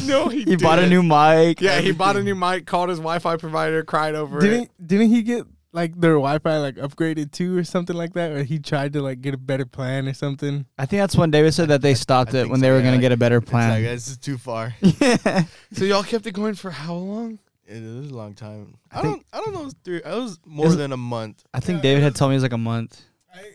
No, 0.06 0.30
he, 0.30 0.44
He 0.44 0.56
bought 0.58 0.78
a 0.78 0.84
didn't. 0.84 0.92
new 0.92 1.04
mic. 1.04 1.60
Yeah, 1.60 1.80
he 1.82 1.92
bought 1.92 2.16
a 2.16 2.20
everything. 2.20 2.26
new 2.26 2.36
mic, 2.36 2.66
called 2.68 2.90
his 2.90 3.00
Wi-Fi 3.00 3.38
provider, 3.38 3.84
cried 3.84 4.14
over 4.16 4.38
it. 4.38 4.42
Didn't 4.42 4.88
didn't 4.88 5.10
he 5.10 5.24
get 5.24 5.46
like 5.74 6.00
their 6.00 6.14
Wi-Fi 6.14 6.58
like 6.58 6.76
upgraded 6.76 7.32
too 7.32 7.58
or 7.58 7.64
something 7.64 7.96
like 7.96 8.14
that? 8.14 8.32
Or 8.32 8.44
he 8.44 8.60
tried 8.60 8.94
to 8.94 9.02
like 9.02 9.22
get 9.22 9.34
a 9.34 9.38
better 9.38 9.66
plan 9.66 10.08
or 10.08 10.14
something? 10.14 10.66
I 10.78 10.86
think 10.86 11.02
that's 11.02 11.16
when 11.16 11.32
David 11.32 11.54
said 11.54 11.70
that 11.70 11.82
they 11.82 11.94
stopped 11.94 12.34
I 12.36 12.40
it 12.40 12.50
when 12.50 12.60
so, 12.60 12.62
they 12.66 12.72
were 12.72 12.78
yeah, 12.78 12.84
gonna 12.84 12.96
like, 12.98 13.02
get 13.02 13.12
a 13.12 13.18
better 13.18 13.38
It's 13.38 13.46
like, 13.48 13.52
plan. 13.52 13.84
this 13.84 14.08
is 14.08 14.18
too 14.18 14.38
far. 14.38 14.74
Yeah. 14.82 15.44
So 15.74 15.86
y'all 15.86 16.04
kept 16.04 16.26
it 16.28 16.34
going 16.34 16.56
for 16.56 16.72
how 16.72 16.96
long? 16.96 17.40
It 17.66 17.82
was 17.82 18.12
a 18.12 18.16
long 18.16 18.34
time. 18.34 18.76
I 18.92 19.00
I, 19.00 19.02
think- 19.02 19.14
don't. 19.14 19.26
I 19.32 19.38
don't 19.46 19.54
know. 19.54 19.62
It 19.62 19.66
was, 19.66 19.76
three, 19.86 19.98
it 19.98 20.06
was 20.06 20.40
more 20.46 20.66
Is 20.68 20.74
it- 20.74 20.78
than 20.78 20.92
a 20.92 20.98
month. 20.98 21.44
I 21.54 21.60
think 21.62 21.78
Yeah, 21.78 21.84
David 21.84 22.02
it 22.02 22.04
had 22.04 22.16
told 22.16 22.32
me 22.32 22.36
it 22.36 22.38
was 22.38 22.44
like 22.44 22.52
a 22.54 22.58
month. 22.58 23.02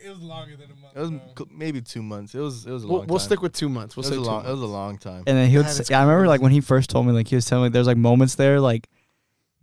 it 0.02 0.08
was 0.08 0.20
longer 0.22 0.56
than 0.56 0.70
a 0.70 0.74
month. 0.74 0.96
It 0.96 1.00
was 1.00 1.10
cl- 1.36 1.48
maybe 1.54 1.82
two 1.82 2.02
months. 2.02 2.34
It 2.34 2.38
was. 2.38 2.64
It 2.64 2.70
was 2.70 2.84
a 2.84 2.86
We'll, 2.86 2.98
long. 3.00 3.06
we'll 3.08 3.18
time. 3.18 3.26
stick 3.26 3.42
with 3.42 3.52
two 3.52 3.68
months. 3.68 3.94
We'll 3.94 4.06
it 4.06 4.08
say 4.08 4.16
was 4.16 4.26
a 4.26 4.30
two 4.30 4.34
long. 4.34 4.46
It 4.46 4.50
was 4.52 4.62
a 4.62 4.66
long 4.66 4.96
time. 4.96 5.24
And 5.26 5.36
then 5.36 5.50
he 5.50 5.58
would. 5.58 5.66
That 5.66 5.74
Say, 5.84 5.84
yeah, 5.90 5.98
I 6.00 6.04
remember 6.04 6.28
like 6.28 6.40
when 6.40 6.52
he 6.52 6.62
first 6.62 6.88
told 6.88 7.04
me, 7.06 7.12
like 7.12 7.28
he 7.28 7.34
was 7.34 7.44
telling 7.44 7.64
me 7.64 7.68
there's 7.68 7.86
like 7.86 7.98
moments 7.98 8.36
there, 8.36 8.58
like 8.58 8.88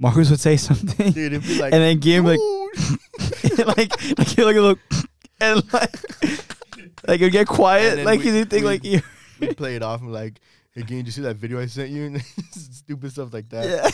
Marcos 0.04 0.30
would 0.30 0.40
say 0.40 0.58
something, 0.58 1.12
Dude, 1.14 1.34
it'd 1.34 1.42
be 1.44 1.58
like. 1.60 1.74
and 1.74 1.82
then 1.82 1.98
Guillaume 2.00 2.26
like 2.28 2.40
like 3.78 4.18
like 4.20 4.28
he 4.28 4.44
like 4.44 4.56
a 4.58 4.62
little 4.62 4.78
and 5.42 5.74
like 5.74 5.96
like 7.08 7.22
it'd 7.22 7.32
get 7.32 7.48
quiet, 7.48 8.06
like 8.06 8.20
we- 8.20 8.26
you 8.28 8.32
didn't 8.34 8.50
think 8.52 8.66
like 8.66 8.84
you. 8.84 9.02
we 9.40 9.54
play 9.54 9.76
it 9.76 9.82
off 9.82 10.02
and 10.02 10.12
like, 10.14 10.40
hey, 10.72 10.82
again, 10.82 10.98
did 11.00 11.06
you 11.08 11.12
see 11.14 11.22
that 11.22 11.38
video 11.38 11.60
I 11.60 11.66
sent 11.66 11.90
you? 11.90 12.04
And 12.06 12.22
stupid 12.52 13.12
stuff 13.12 13.34
like 13.34 13.50
that. 13.50 13.66
Yeah. 13.66 13.90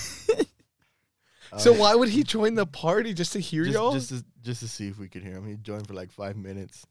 So 1.57 1.74
Uh, 1.74 1.78
why 1.78 1.95
would 1.95 2.10
he 2.10 2.24
join 2.24 2.53
the 2.55 2.66
party 2.68 3.14
just 3.14 3.34
to 3.34 3.39
hear 3.39 3.64
just, 3.64 3.74
y'all? 3.76 3.91
just 3.93 4.10
to 4.10 4.24
just 4.43 4.60
to 4.62 4.68
see 4.68 4.88
if 4.88 4.99
we 4.99 5.07
could 5.07 5.24
hear 5.24 5.34
him. 5.34 5.47
He 5.47 5.55
joined 5.55 5.88
for 5.88 5.93
like 5.95 6.12
five 6.12 6.36
minutes, 6.38 6.86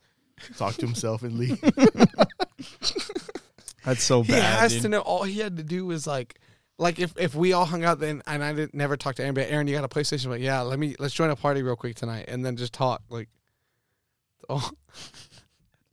talk 0.57 0.75
to 0.77 0.87
himself 0.87 1.23
and 1.23 1.39
leave. 1.39 1.61
That's 3.85 4.03
so 4.03 4.23
bad. 4.23 4.35
he 4.35 4.41
has 4.41 4.73
dude. 4.75 4.83
to 4.83 4.89
know. 4.89 5.01
All 5.01 5.23
he 5.23 5.39
had 5.39 5.57
to 5.57 5.63
do 5.63 5.87
was 5.87 6.07
like, 6.07 6.39
like 6.79 6.99
if, 6.99 7.13
if 7.19 7.35
we 7.35 7.53
all 7.53 7.65
hung 7.65 7.85
out 7.85 7.99
then 7.99 8.23
and 8.27 8.43
I 8.43 8.53
didn't 8.53 8.75
never 8.75 8.97
talk 8.97 9.17
to 9.17 9.23
Aaron, 9.23 9.35
but 9.35 9.51
Aaron, 9.51 9.67
you 9.67 9.75
got 9.75 9.85
a 9.85 9.89
PlayStation? 9.89 10.29
But 10.29 10.41
yeah, 10.41 10.61
let 10.61 10.79
me 10.79 10.95
let's 10.99 11.15
join 11.15 11.31
a 11.31 11.37
party 11.37 11.63
real 11.63 11.77
quick 11.77 11.97
tonight 11.97 12.27
and 12.29 12.45
then 12.45 12.57
just 12.57 12.73
talk. 12.73 13.03
Like, 13.11 13.29
oh, 14.49 14.71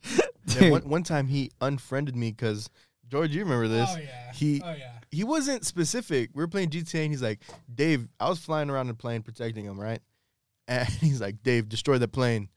Then 0.46 0.70
one, 0.70 0.88
one 0.88 1.02
time 1.02 1.26
he 1.26 1.50
unfriended 1.60 2.14
me 2.16 2.30
because 2.30 2.70
George, 3.08 3.32
you 3.32 3.42
remember 3.42 3.68
this? 3.68 3.90
Oh 3.92 3.98
yeah. 3.98 4.32
He 4.32 4.62
Oh 4.64 4.74
yeah. 4.76 4.92
he 5.10 5.24
wasn't 5.24 5.64
specific. 5.64 6.30
We 6.34 6.42
were 6.42 6.48
playing 6.48 6.70
GTA 6.70 7.02
and 7.02 7.12
he's 7.12 7.22
like, 7.22 7.40
Dave, 7.72 8.08
I 8.20 8.28
was 8.28 8.38
flying 8.38 8.70
around 8.70 8.88
the 8.88 8.94
plane 8.94 9.22
protecting 9.22 9.64
him, 9.64 9.78
right? 9.78 10.00
And 10.68 10.88
he's 11.00 11.20
like, 11.20 11.42
Dave, 11.42 11.68
destroy 11.68 11.98
the 11.98 12.08
plane. 12.08 12.48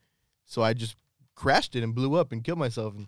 So 0.45 0.61
I 0.61 0.73
just 0.73 0.95
crashed 1.35 1.75
it 1.75 1.83
and 1.83 1.95
blew 1.95 2.15
up 2.15 2.31
and 2.31 2.43
killed 2.43 2.59
myself. 2.59 2.95
And 2.95 3.07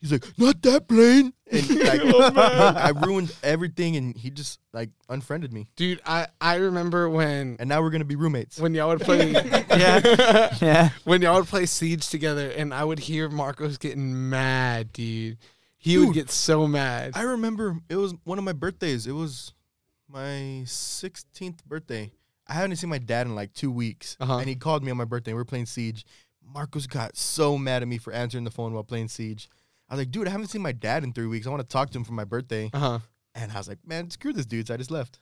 he's 0.00 0.12
like, 0.12 0.24
not 0.38 0.60
that 0.62 0.88
plane. 0.88 1.32
And 1.50 1.66
like, 1.80 2.00
Oh. 2.04 2.74
I 2.76 2.90
ruined 3.06 3.34
everything 3.42 3.96
and 3.96 4.14
he 4.14 4.28
just 4.28 4.60
like 4.74 4.90
unfriended 5.08 5.50
me. 5.50 5.66
dude, 5.76 5.98
I 6.04 6.26
I 6.42 6.56
remember 6.56 7.08
when 7.08 7.56
And 7.58 7.70
now 7.70 7.80
we're 7.80 7.88
gonna 7.88 8.04
be 8.04 8.16
roommates. 8.16 8.60
when 8.60 8.74
y'all 8.74 8.88
would 8.88 9.00
play. 9.00 9.30
Yeah. 9.32 10.54
yeah. 10.60 10.90
when 11.04 11.22
y'all 11.22 11.36
would 11.36 11.46
play 11.48 11.64
Siege 11.64 12.06
together, 12.10 12.50
and 12.50 12.74
I 12.74 12.84
would 12.84 12.98
hear 12.98 13.30
Marcos 13.30 13.78
getting 13.78 14.28
mad, 14.28 14.92
dude. 14.92 15.38
He 15.78 15.96
would 15.96 16.06
Dude, 16.06 16.14
get 16.14 16.30
so 16.30 16.66
mad. 16.66 17.12
I 17.14 17.22
remember 17.22 17.78
it 17.88 17.96
was 17.96 18.12
one 18.24 18.36
of 18.36 18.44
my 18.44 18.52
birthdays. 18.52 19.06
It 19.06 19.12
was 19.12 19.54
my 20.06 20.64
16th 20.66 21.64
birthday. 21.64 22.10
I 22.46 22.54
hadn't 22.54 22.76
seen 22.76 22.90
my 22.90 22.98
dad 22.98 23.26
in 23.26 23.34
like 23.34 23.52
two 23.52 23.70
weeks. 23.70 24.16
Uh-huh. 24.20 24.36
And 24.38 24.48
he 24.48 24.54
called 24.54 24.82
me 24.84 24.90
on 24.90 24.96
my 24.96 25.04
birthday. 25.04 25.32
We 25.32 25.36
were 25.38 25.44
playing 25.44 25.66
Siege. 25.66 26.04
Marcos 26.44 26.86
got 26.86 27.16
so 27.16 27.56
mad 27.58 27.82
at 27.82 27.88
me 27.88 27.98
for 27.98 28.12
answering 28.12 28.44
the 28.44 28.50
phone 28.50 28.72
while 28.74 28.84
playing 28.84 29.08
Siege. 29.08 29.48
I 29.88 29.94
was 29.94 30.00
like, 30.00 30.10
dude, 30.10 30.28
I 30.28 30.30
haven't 30.30 30.48
seen 30.48 30.62
my 30.62 30.72
dad 30.72 31.02
in 31.04 31.12
three 31.12 31.26
weeks. 31.26 31.46
I 31.46 31.50
want 31.50 31.62
to 31.62 31.68
talk 31.68 31.90
to 31.90 31.98
him 31.98 32.04
for 32.04 32.12
my 32.12 32.24
birthday. 32.24 32.70
Uh 32.72 32.78
huh. 32.78 32.98
And 33.34 33.52
I 33.52 33.56
was 33.58 33.68
like, 33.68 33.78
man, 33.86 34.10
screw 34.10 34.32
this 34.32 34.46
dude. 34.46 34.66
So 34.66 34.74
I 34.74 34.76
just 34.76 34.90
left. 34.90 35.18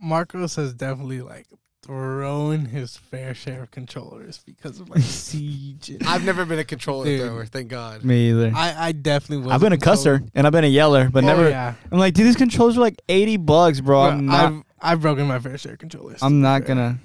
Marcos 0.00 0.56
has 0.56 0.74
definitely 0.74 1.22
like 1.22 1.46
thrown 1.82 2.64
his 2.66 2.96
fair 2.96 3.32
share 3.34 3.62
of 3.62 3.70
controllers 3.70 4.40
because 4.44 4.80
of 4.80 4.88
like 4.90 5.00
siege. 5.02 5.90
And 5.90 6.02
I've 6.04 6.24
never 6.24 6.44
been 6.44 6.58
a 6.58 6.64
controller 6.64 7.04
Dude. 7.04 7.20
thrower, 7.22 7.46
thank 7.46 7.68
God. 7.68 8.04
Me 8.04 8.30
either. 8.30 8.52
I, 8.54 8.88
I 8.88 8.92
definitely 8.92 9.44
was. 9.46 9.54
I've 9.54 9.60
been 9.60 9.72
a 9.72 9.76
controller. 9.78 10.18
cusser 10.20 10.28
and 10.34 10.46
I've 10.46 10.52
been 10.52 10.64
a 10.64 10.68
yeller, 10.68 11.08
but 11.10 11.24
Oh, 11.24 11.26
never. 11.26 11.48
Yeah. 11.48 11.74
I'm 11.90 11.98
like, 11.98 12.14
dude, 12.14 12.26
these 12.26 12.36
controls 12.36 12.76
are 12.76 12.80
like 12.80 13.00
80 13.08 13.36
bucks, 13.38 13.80
bro. 13.80 14.00
Bro, 14.02 14.10
I'm 14.10 14.26
not. 14.26 14.44
I've 14.52 14.62
I've 14.80 15.00
broken 15.00 15.26
my 15.26 15.38
fair 15.38 15.56
share 15.58 15.72
of 15.72 15.78
controllers. 15.78 16.22
I'm 16.22 16.40
not 16.40 16.64
gonna. 16.64 16.98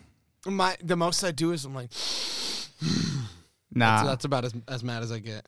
My 0.45 0.75
the 0.83 0.97
most 0.97 1.23
I 1.23 1.31
do 1.31 1.51
is 1.51 1.63
I'm 1.65 1.75
like, 1.75 1.91
Nah, 3.73 3.97
that's, 3.97 4.07
that's 4.09 4.25
about 4.25 4.45
as 4.45 4.53
as 4.67 4.83
mad 4.83 5.03
as 5.03 5.11
I 5.11 5.19
get. 5.19 5.45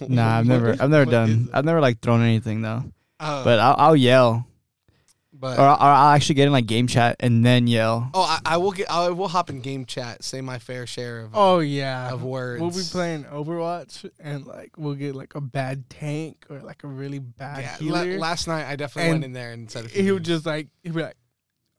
nah. 0.08 0.38
I've 0.38 0.46
never, 0.46 0.70
is- 0.72 0.80
I've 0.80 0.90
never 0.90 1.10
done. 1.10 1.48
I've 1.52 1.64
never 1.64 1.80
like 1.80 2.00
thrown 2.00 2.22
anything 2.22 2.62
though. 2.62 2.84
Uh, 3.20 3.44
But 3.44 3.58
I'll, 3.60 3.74
I'll 3.78 3.96
yell, 3.96 4.46
but 5.32 5.58
or, 5.58 5.62
I'll- 5.62 5.74
or 5.76 5.90
I'll 5.92 6.14
actually 6.14 6.34
get 6.36 6.46
in 6.46 6.52
like 6.52 6.66
game 6.66 6.86
chat 6.86 7.16
and 7.20 7.44
then 7.46 7.66
yell. 7.66 8.10
oh, 8.14 8.22
I, 8.22 8.54
I 8.54 8.56
will 8.56 8.72
get. 8.72 8.90
I 8.90 9.08
will 9.10 9.28
hop 9.28 9.48
in 9.50 9.60
game 9.60 9.84
chat, 9.86 10.24
say 10.24 10.40
my 10.40 10.58
fair 10.58 10.86
share 10.86 11.20
of 11.20 11.30
Oh 11.34 11.60
yeah. 11.60 12.10
of 12.12 12.22
words. 12.24 12.60
We'll 12.60 12.70
be 12.70 12.82
playing 12.90 13.24
Overwatch 13.24 14.08
and 14.20 14.46
like 14.46 14.72
we'll 14.76 14.94
get 14.94 15.14
like 15.14 15.34
a 15.34 15.40
bad 15.40 15.88
tank 15.88 16.44
or 16.50 16.58
like 16.60 16.82
a 16.84 16.88
really 16.88 17.18
bad 17.20 17.60
Yeah, 17.60 17.76
la- 17.92 18.02
healer. 18.02 18.18
last 18.18 18.46
night 18.48 18.66
I 18.66 18.76
definitely 18.76 19.10
And 19.10 19.14
went 19.20 19.24
in 19.24 19.32
there 19.32 19.52
and 19.52 19.70
said 19.70 19.84
a 19.84 19.88
few 19.88 20.02
he 20.02 20.10
would 20.12 20.24
just 20.24 20.44
like 20.46 20.68
he'd 20.82 20.94
be 20.94 21.02
like 21.02 21.16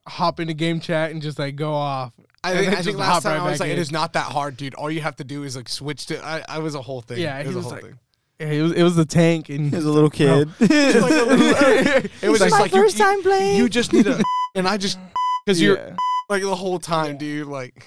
hop 0.07 0.39
into 0.41 0.53
game 0.53 0.79
chat 0.81 1.11
and 1.11 1.21
just 1.21 1.39
like 1.39 1.55
go 1.55 1.73
off. 1.73 2.13
I 2.43 2.53
think, 2.55 2.73
I 2.73 2.81
think 2.81 2.97
last 2.97 3.23
time 3.23 3.37
right 3.41 3.47
I 3.47 3.51
was 3.51 3.59
like, 3.59 3.69
it 3.69 3.73
in. 3.73 3.79
is 3.79 3.91
not 3.91 4.13
that 4.13 4.25
hard, 4.31 4.57
dude. 4.57 4.73
All 4.75 4.91
you 4.91 5.01
have 5.01 5.15
to 5.17 5.23
do 5.23 5.43
is 5.43 5.55
like 5.55 5.69
switch 5.69 6.07
to. 6.07 6.23
I, 6.23 6.43
I 6.47 6.59
was 6.59 6.75
a 6.75 6.81
whole 6.81 7.01
thing. 7.01 7.19
Yeah, 7.19 7.37
it 7.39 7.43
he 7.43 7.47
was, 7.47 7.55
was 7.57 7.65
a 7.65 7.69
whole 7.69 7.75
like- 7.77 7.83
thing. 7.85 7.99
Yeah, 8.39 8.47
it 8.47 8.61
was 8.63 8.71
it 8.73 8.83
was 8.83 8.95
the 8.95 9.05
tank 9.05 9.47
and 9.49 9.69
he 9.69 9.75
was 9.75 9.85
a 9.85 9.91
little 9.91 10.09
kid. 10.09 10.49
It 10.59 10.69
was 10.95 11.03
like 11.03 11.11
a 11.11 11.23
little- 11.25 12.09
it 12.21 12.29
was 12.29 12.39
just 12.39 12.51
"My 12.51 12.59
like 12.61 12.71
first 12.71 12.97
you, 12.97 13.05
time 13.05 13.21
playing. 13.21 13.57
You 13.57 13.69
just 13.69 13.93
need 13.93 14.07
a, 14.07 14.21
and 14.55 14.67
I 14.67 14.75
just 14.77 14.97
because 15.45 15.61
you're 15.61 15.95
like 16.29 16.41
the 16.41 16.55
whole 16.55 16.79
time, 16.79 17.17
dude. 17.17 17.47
Like, 17.47 17.85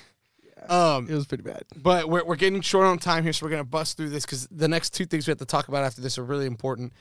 um, 0.68 1.08
it 1.10 1.14
was 1.14 1.26
pretty 1.26 1.42
bad. 1.42 1.64
But 1.76 2.08
we're, 2.08 2.24
we're 2.24 2.36
getting 2.36 2.60
short 2.62 2.86
on 2.86 2.98
time 2.98 3.24
here, 3.24 3.32
so 3.32 3.44
we're 3.44 3.50
gonna 3.50 3.64
bust 3.64 3.96
through 3.96 4.10
this 4.10 4.24
because 4.24 4.46
the 4.50 4.68
next 4.68 4.90
two 4.94 5.04
things 5.04 5.26
we 5.26 5.32
have 5.32 5.38
to 5.38 5.44
talk 5.44 5.68
about 5.68 5.84
after 5.84 6.00
this 6.00 6.16
are 6.16 6.24
really 6.24 6.46
important. 6.46 6.92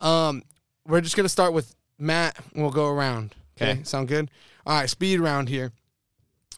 Um, 0.00 0.42
we're 0.86 1.00
just 1.00 1.16
gonna 1.16 1.28
start 1.28 1.52
with 1.52 1.74
Matt. 1.98 2.38
and 2.54 2.62
We'll 2.62 2.72
go 2.72 2.86
around. 2.86 3.34
Okay, 3.60 3.72
Okay. 3.72 3.82
sound 3.84 4.08
good? 4.08 4.30
All 4.64 4.78
right, 4.78 4.88
speed 4.88 5.20
round 5.20 5.48
here. 5.48 5.72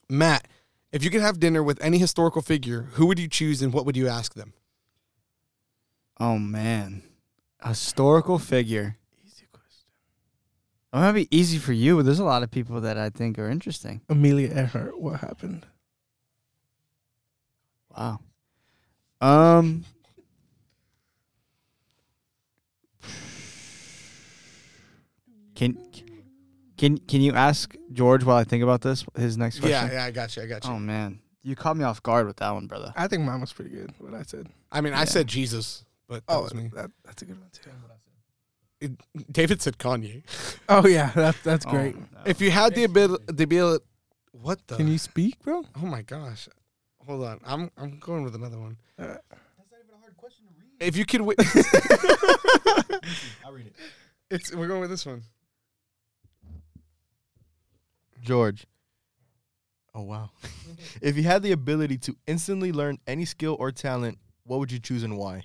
Matt, 0.08 0.48
if 0.92 1.02
you 1.02 1.10
could 1.10 1.20
have 1.20 1.40
dinner 1.40 1.62
with 1.62 1.82
any 1.82 1.98
historical 1.98 2.42
figure, 2.42 2.88
who 2.92 3.06
would 3.06 3.18
you 3.18 3.28
choose 3.28 3.62
and 3.62 3.72
what 3.72 3.86
would 3.86 3.96
you 3.96 4.08
ask 4.08 4.34
them? 4.34 4.52
Oh 6.20 6.38
man, 6.38 7.02
a 7.60 7.70
historical 7.70 8.38
figure. 8.38 8.96
Easy 9.26 9.46
question. 9.50 9.88
It 10.92 10.96
might 10.96 11.12
be 11.12 11.36
easy 11.36 11.58
for 11.58 11.72
you, 11.72 11.96
but 11.96 12.04
there's 12.04 12.20
a 12.20 12.24
lot 12.24 12.42
of 12.42 12.50
people 12.50 12.80
that 12.82 12.96
I 12.96 13.10
think 13.10 13.38
are 13.38 13.48
interesting. 13.48 14.02
Amelia 14.08 14.50
Earhart, 14.54 15.00
what 15.00 15.20
happened? 15.20 15.66
Wow. 17.96 18.20
Um. 19.20 19.84
Can 25.54 25.78
can 26.76 26.98
can 26.98 27.20
you 27.20 27.32
ask 27.32 27.74
George 27.92 28.24
while 28.24 28.36
I 28.36 28.44
think 28.44 28.62
about 28.62 28.80
this? 28.82 29.04
His 29.16 29.36
next 29.38 29.60
question. 29.60 29.88
Yeah, 29.88 29.92
yeah, 29.92 30.04
I 30.04 30.10
got 30.10 30.36
you. 30.36 30.42
I 30.42 30.46
got 30.46 30.64
you. 30.64 30.70
Oh 30.70 30.78
man, 30.78 31.20
you 31.42 31.54
caught 31.56 31.76
me 31.76 31.84
off 31.84 32.02
guard 32.02 32.26
with 32.26 32.36
that 32.36 32.50
one, 32.52 32.66
brother. 32.66 32.92
I 32.96 33.06
think 33.08 33.22
mine 33.24 33.40
was 33.40 33.52
pretty 33.52 33.70
good. 33.70 33.92
What 33.98 34.14
I 34.14 34.22
said. 34.22 34.48
I 34.72 34.80
mean, 34.80 34.92
I 34.94 35.04
said 35.04 35.26
Jesus, 35.26 35.84
but 36.08 36.26
that 36.26 36.34
Oh, 36.34 36.42
was 36.42 36.54
me. 36.54 36.70
that, 36.74 36.90
that's 37.04 37.22
a 37.22 37.24
good 37.26 37.38
one 37.40 37.50
too. 37.52 37.70
It- 38.80 39.32
David 39.32 39.62
said 39.62 39.78
Kanye. 39.78 40.22
Oh 40.68 40.86
yeah, 40.86 41.10
that's 41.14 41.40
that's 41.42 41.64
great. 41.64 41.94
Oh, 41.96 42.00
no. 42.12 42.20
If 42.26 42.40
you 42.40 42.50
had 42.50 42.74
the 42.74 42.84
ability, 42.84 43.24
the 43.28 43.44
ability, 43.44 43.84
what 44.32 44.66
the? 44.66 44.76
Can 44.76 44.88
you 44.88 44.98
speak, 44.98 45.38
bro? 45.42 45.64
Oh 45.80 45.86
my 45.86 46.02
gosh. 46.02 46.48
Hold 47.06 47.24
on. 47.24 47.40
I'm 47.46 47.70
I'm 47.78 47.98
going 47.98 48.24
with 48.24 48.34
another 48.34 48.58
one. 48.58 48.76
Uh, 48.98 49.04
That's 49.04 49.20
not 49.70 49.78
even 49.84 49.94
a 49.94 50.00
hard 50.00 50.16
question 50.16 50.46
to 50.46 50.52
read. 50.58 50.88
If 50.88 50.96
you 50.96 51.04
could 51.06 51.20
wi- 51.20 51.36
I'll 53.44 53.52
read 53.52 53.66
it. 53.66 53.74
it's 54.30 54.54
we're 54.54 54.66
going 54.68 54.80
with 54.80 54.90
this 54.90 55.06
one. 55.06 55.22
George. 58.24 58.66
Oh 59.94 60.02
wow. 60.02 60.30
if 61.02 61.16
you 61.16 61.22
had 61.22 61.42
the 61.42 61.52
ability 61.52 61.98
to 61.98 62.16
instantly 62.26 62.72
learn 62.72 62.98
any 63.06 63.24
skill 63.24 63.56
or 63.60 63.70
talent, 63.70 64.18
what 64.44 64.58
would 64.58 64.72
you 64.72 64.80
choose 64.80 65.04
and 65.04 65.16
why? 65.16 65.44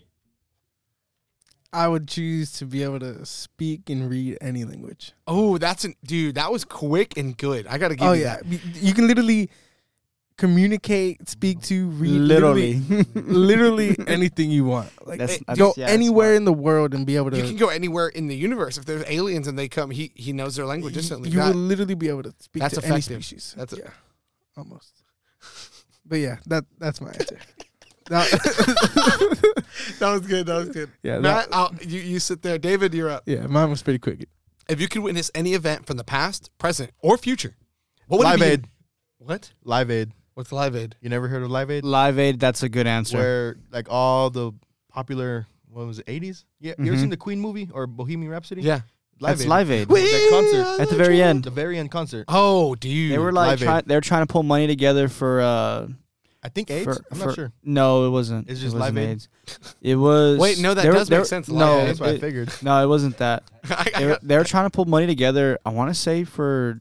I 1.71 1.87
would 1.87 2.07
choose 2.07 2.51
to 2.53 2.65
be 2.65 2.81
able 2.81 2.99
to 2.99 3.23
speak 3.27 3.91
and 3.91 4.09
read 4.09 4.39
any 4.41 4.63
language. 4.63 5.13
Oh, 5.27 5.59
that's 5.59 5.85
an 5.85 5.93
dude, 6.03 6.35
that 6.35 6.51
was 6.51 6.65
quick 6.65 7.15
and 7.15 7.37
good. 7.37 7.67
I 7.67 7.77
gotta 7.77 7.95
give 7.95 8.07
oh 8.07 8.13
you 8.13 8.23
yeah, 8.23 8.37
that. 8.37 8.81
You 8.81 8.93
can 8.93 9.07
literally 9.07 9.51
communicate, 10.39 11.27
speak 11.29 11.61
to, 11.63 11.89
read, 11.89 12.09
literally, 12.21 12.79
literally 13.13 13.95
anything 14.07 14.49
you 14.49 14.65
want. 14.65 14.89
Like 15.05 15.19
That's- 15.19 15.37
eh, 15.39 15.43
that's- 15.47 15.57
go 15.57 15.73
yeah, 15.77 15.87
anywhere 15.87 16.33
in 16.35 16.45
the 16.45 16.53
world 16.53 16.93
and 16.93 17.05
be 17.05 17.15
able 17.17 17.31
to. 17.31 17.37
You 17.37 17.43
can 17.43 17.57
go 17.57 17.69
anywhere 17.69 18.07
in 18.09 18.27
the 18.27 18.35
universe. 18.35 18.77
If 18.77 18.85
there's 18.85 19.03
aliens 19.07 19.47
and 19.47 19.57
they 19.57 19.67
come, 19.67 19.89
he 19.91 20.11
he 20.15 20.33
knows 20.33 20.55
their 20.55 20.65
language 20.65 20.95
instantly. 20.97 21.29
you 21.29 21.37
That- 21.39 21.53
will 21.53 21.61
literally 21.61 21.95
be 21.95 22.09
able 22.09 22.23
to 22.23 22.33
speak 22.39 22.61
that's 22.61 22.77
to 22.79 22.85
any 22.85 23.01
species. 23.01 23.53
That's 23.57 23.73
a- 23.73 23.77
yeah, 23.77 23.89
almost. 24.57 25.03
But 26.05 26.19
yeah, 26.19 26.37
that 26.47 26.65
that's 26.79 27.01
my 27.01 27.09
answer. 27.11 27.39
That- 28.09 28.25
that 29.99 30.11
was 30.11 30.21
good. 30.25 30.47
That 30.47 30.55
was 30.57 30.69
good. 30.69 30.89
yeah, 31.03 31.19
Matt, 31.19 31.49
that- 31.51 31.55
I'll, 31.55 31.75
you 31.85 31.99
you 32.01 32.19
sit 32.19 32.41
there. 32.41 32.57
David, 32.57 32.93
you're 32.93 33.09
up. 33.09 33.23
yeah, 33.27 33.45
mine 33.47 33.69
was 33.69 33.81
pretty 33.83 33.99
quick. 33.99 34.27
If 34.67 34.79
you 34.81 34.87
could 34.87 35.01
witness 35.03 35.29
any 35.35 35.53
event 35.53 35.85
from 35.87 35.97
the 35.97 36.03
past, 36.03 36.49
present, 36.57 36.91
or 37.01 37.17
future, 37.17 37.55
what 38.07 38.17
would 38.19 38.25
Live 38.25 38.41
it 38.41 38.45
be? 38.45 38.45
Aid. 38.51 38.67
What? 39.19 39.51
Live 39.63 39.89
Aid. 39.91 40.11
What's 40.39 40.53
Live 40.53 40.73
Aid? 40.73 40.95
You 41.01 41.09
never 41.09 41.27
heard 41.27 41.43
of 41.43 41.51
Live 41.51 41.69
Aid? 41.69 41.83
Live 41.83 42.17
Aid. 42.17 42.39
That's 42.39 42.63
a 42.63 42.69
good 42.69 42.87
answer. 42.87 43.17
Where 43.17 43.55
like 43.73 43.87
all 43.89 44.29
the 44.29 44.53
popular 44.89 45.45
what 45.69 45.85
was 45.85 45.99
it, 45.99 46.05
80s? 46.05 46.45
Yeah. 46.61 46.75
You 46.79 46.85
ever 46.85 46.95
Mhm. 46.95 46.99
seen 47.01 47.09
the 47.09 47.17
Queen 47.17 47.41
movie 47.41 47.67
or 47.73 47.87
Bohemian 47.87 48.31
Rhapsody? 48.31 48.61
Yeah. 48.61 48.79
That's 49.19 49.45
Live 49.45 49.69
Aid. 49.69 49.89
That 49.89 50.27
concert. 50.31 50.81
At 50.81 50.87
the 50.89 50.95
very 50.95 51.21
end. 51.21 51.43
The 51.43 51.49
very 51.49 51.77
end 51.77 51.91
concert. 51.91 52.23
Oh, 52.29 52.73
dude. 52.75 53.11
They 53.11 53.17
were 53.17 53.33
like 53.33 53.47
Live 53.49 53.61
Aid. 53.61 53.65
trying. 53.65 53.83
They 53.87 53.95
were 53.95 53.99
trying 54.01 54.25
to 54.25 54.31
pull 54.31 54.43
money 54.43 54.65
together 54.67 55.09
for. 55.09 55.41
uh 55.41 55.87
I 56.41 56.47
think 56.47 56.71
AIDS. 56.71 56.85
for, 56.85 56.93
I'm 57.11 57.17
for- 57.19 57.25
not 57.25 57.35
sure. 57.35 57.51
No, 57.61 58.05
it 58.05 58.11
wasn't. 58.11 58.49
It's 58.49 58.61
It 58.61 58.63
just 58.63 58.75
wasn't 58.77 58.95
Live 58.95 59.03
Aid? 59.03 59.09
AIDS. 59.09 59.27
It 59.81 59.95
was. 59.97 60.39
Wait, 60.39 60.57
no, 60.59 60.73
that 60.73 60.83
they 60.83 60.87
were- 60.87 60.93
does 60.95 61.09
they 61.09 61.15
make 61.17 61.23
were- 61.23 61.25
sense, 61.25 61.49
Live 61.49 61.59
No, 61.59 61.79
Aid. 61.81 61.87
That's 61.89 61.99
what 61.99 62.09
I 62.11 62.13
it- 62.13 62.21
figured. 62.21 62.49
no, 62.61 62.81
it 62.81 62.87
wasn't 62.87 63.17
that. 63.17 63.43
I- 63.69 63.91
I 63.95 63.99
They 63.99 64.05
were, 64.05 64.19
they 64.23 64.37
were 64.37 64.45
trying 64.45 64.67
to 64.67 64.69
pull 64.69 64.85
money 64.85 65.05
together. 65.05 65.59
I 65.65 65.71
want 65.71 65.89
to 65.89 65.93
say 65.93 66.23
for 66.23 66.79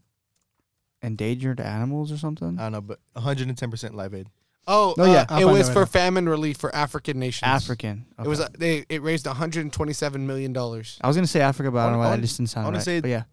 endangered 1.02 1.60
animals 1.60 2.10
or 2.12 2.16
something. 2.18 2.58
I 2.58 2.62
don't 2.64 2.72
know, 2.72 2.80
but 2.80 2.98
110% 3.16 3.94
Live 3.94 4.14
Aid. 4.14 4.28
oh, 4.66 4.94
No, 4.98 5.04
uh, 5.04 5.06
yeah. 5.06 5.26
I'll 5.28 5.38
it 5.38 5.44
find 5.44 5.58
was 5.58 5.68
out 5.68 5.72
for 5.72 5.80
right 5.80 5.88
famine 5.88 6.28
relief 6.28 6.56
for 6.58 6.74
African 6.74 7.18
nations. 7.18 7.48
African. 7.48 8.06
It 8.18 8.26
was 8.28 8.40
Okay. 8.40 8.46
uh, 8.52 8.56
they 8.58 8.84
it 8.88 9.02
raised 9.02 9.26
127 9.26 10.26
million 10.26 10.52
dollars. 10.52 10.98
I 11.00 11.06
was 11.06 11.16
gonna 11.16 11.26
say 11.26 11.40
Africa, 11.40 11.70
but 11.70 11.78
I 11.78 11.82
don't 11.84 11.92
know 11.92 11.98
I 11.98 12.00
why 12.00 12.04
that 12.06 12.10
wanna- 12.10 12.22
just 12.22 12.36
didn't 12.38 12.50
sound 12.50 12.64
I 12.64 12.68
wanna 12.68 12.78
right. 12.78 12.84
say- 12.84 13.00
but 13.00 13.10
yeah, 13.10 13.24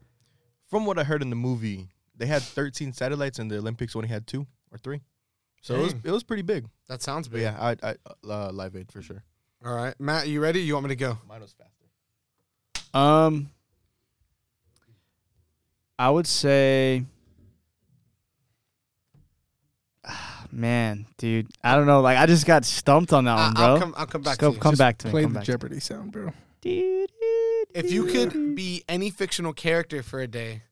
From 0.69 0.85
what 0.85 0.97
I 0.99 1.03
heard 1.03 1.21
in 1.21 1.29
the 1.29 1.35
movie, 1.35 1.89
they 2.15 2.25
had 2.27 2.41
13 2.41 2.93
satellites 2.93 3.39
and 3.39 3.49
the 3.51 3.57
Olympics 3.57 3.95
only 3.95 4.07
had 4.07 4.25
two 4.27 4.47
or 4.71 4.77
three. 4.77 5.01
So 5.61 5.75
it 5.75 5.79
was 5.81 5.93
Dang. 5.93 6.01
it 6.05 6.11
was 6.11 6.23
pretty 6.23 6.43
big. 6.43 6.67
That 6.87 7.01
sounds 7.01 7.27
But 7.27 7.35
big. 7.37 7.41
yeah, 7.43 7.57
I 7.59 7.75
I 7.89 7.95
uh, 8.29 8.51
Live 8.51 8.75
Aid 8.75 8.91
for 8.91 9.01
sure. 9.01 9.23
All 9.65 9.73
right, 9.75 9.95
Matt, 9.99 10.27
you 10.27 10.39
ready? 10.39 10.61
You 10.61 10.73
want 10.75 10.83
me 10.85 10.89
to 10.89 10.95
go? 10.95 11.17
Mine 11.27 11.41
was 11.41 11.53
faster. 11.53 12.97
Um, 12.97 13.49
I 15.97 16.09
would 16.09 16.27
say, 16.27 17.03
man, 20.55 21.05
dude, 21.17 21.47
I 21.63 21.75
don't 21.75 21.85
know. 21.85 22.01
Like, 22.01 22.17
I 22.17 22.25
just 22.25 22.45
got 22.45 22.65
stumped 22.65 23.13
on 23.13 23.25
that 23.25 23.37
I- 23.37 23.45
one, 23.45 23.53
bro. 23.53 23.63
I'll 23.65 23.79
come. 23.79 23.93
I'll 23.97 24.05
come 24.05 24.21
back. 24.21 24.31
Just 24.33 24.39
go, 24.41 24.49
to 24.49 24.55
you. 24.55 24.59
come 24.61 24.71
Just- 24.71 24.79
back 24.79 24.97
to 24.99 25.07
me. 25.07 25.11
Play 25.11 25.23
come 25.23 25.33
the 25.33 25.39
back 25.39 25.45
to 25.45 25.51
me. 25.51 25.53
Jeopardy 25.53 25.79
sound, 25.79 26.11
bro. 26.11 26.31
If 26.63 27.91
you 27.91 28.05
could 28.05 28.55
be 28.55 28.83
any 28.89 29.09
fictional 29.09 29.53
character 29.53 30.01
for 30.01 30.19
a 30.19 30.27
day, 30.27 30.63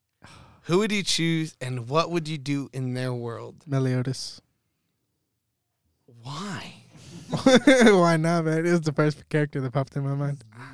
who 0.63 0.79
would 0.79 0.91
you 0.91 1.03
choose, 1.03 1.55
and 1.61 1.87
what 1.89 2.09
would 2.09 2.27
you 2.27 2.37
do 2.37 2.69
in 2.73 2.93
their 2.93 3.13
world? 3.13 3.57
Meliodas. 3.67 4.41
Why? 6.21 6.75
Why 7.43 8.17
not, 8.17 8.45
man? 8.45 8.65
It 8.65 8.71
was 8.71 8.81
the 8.81 8.93
first 8.93 9.27
character 9.29 9.59
that 9.61 9.71
popped 9.73 9.95
in 9.95 10.03
my 10.03 10.15
mind. 10.15 10.43
Ah. 10.55 10.69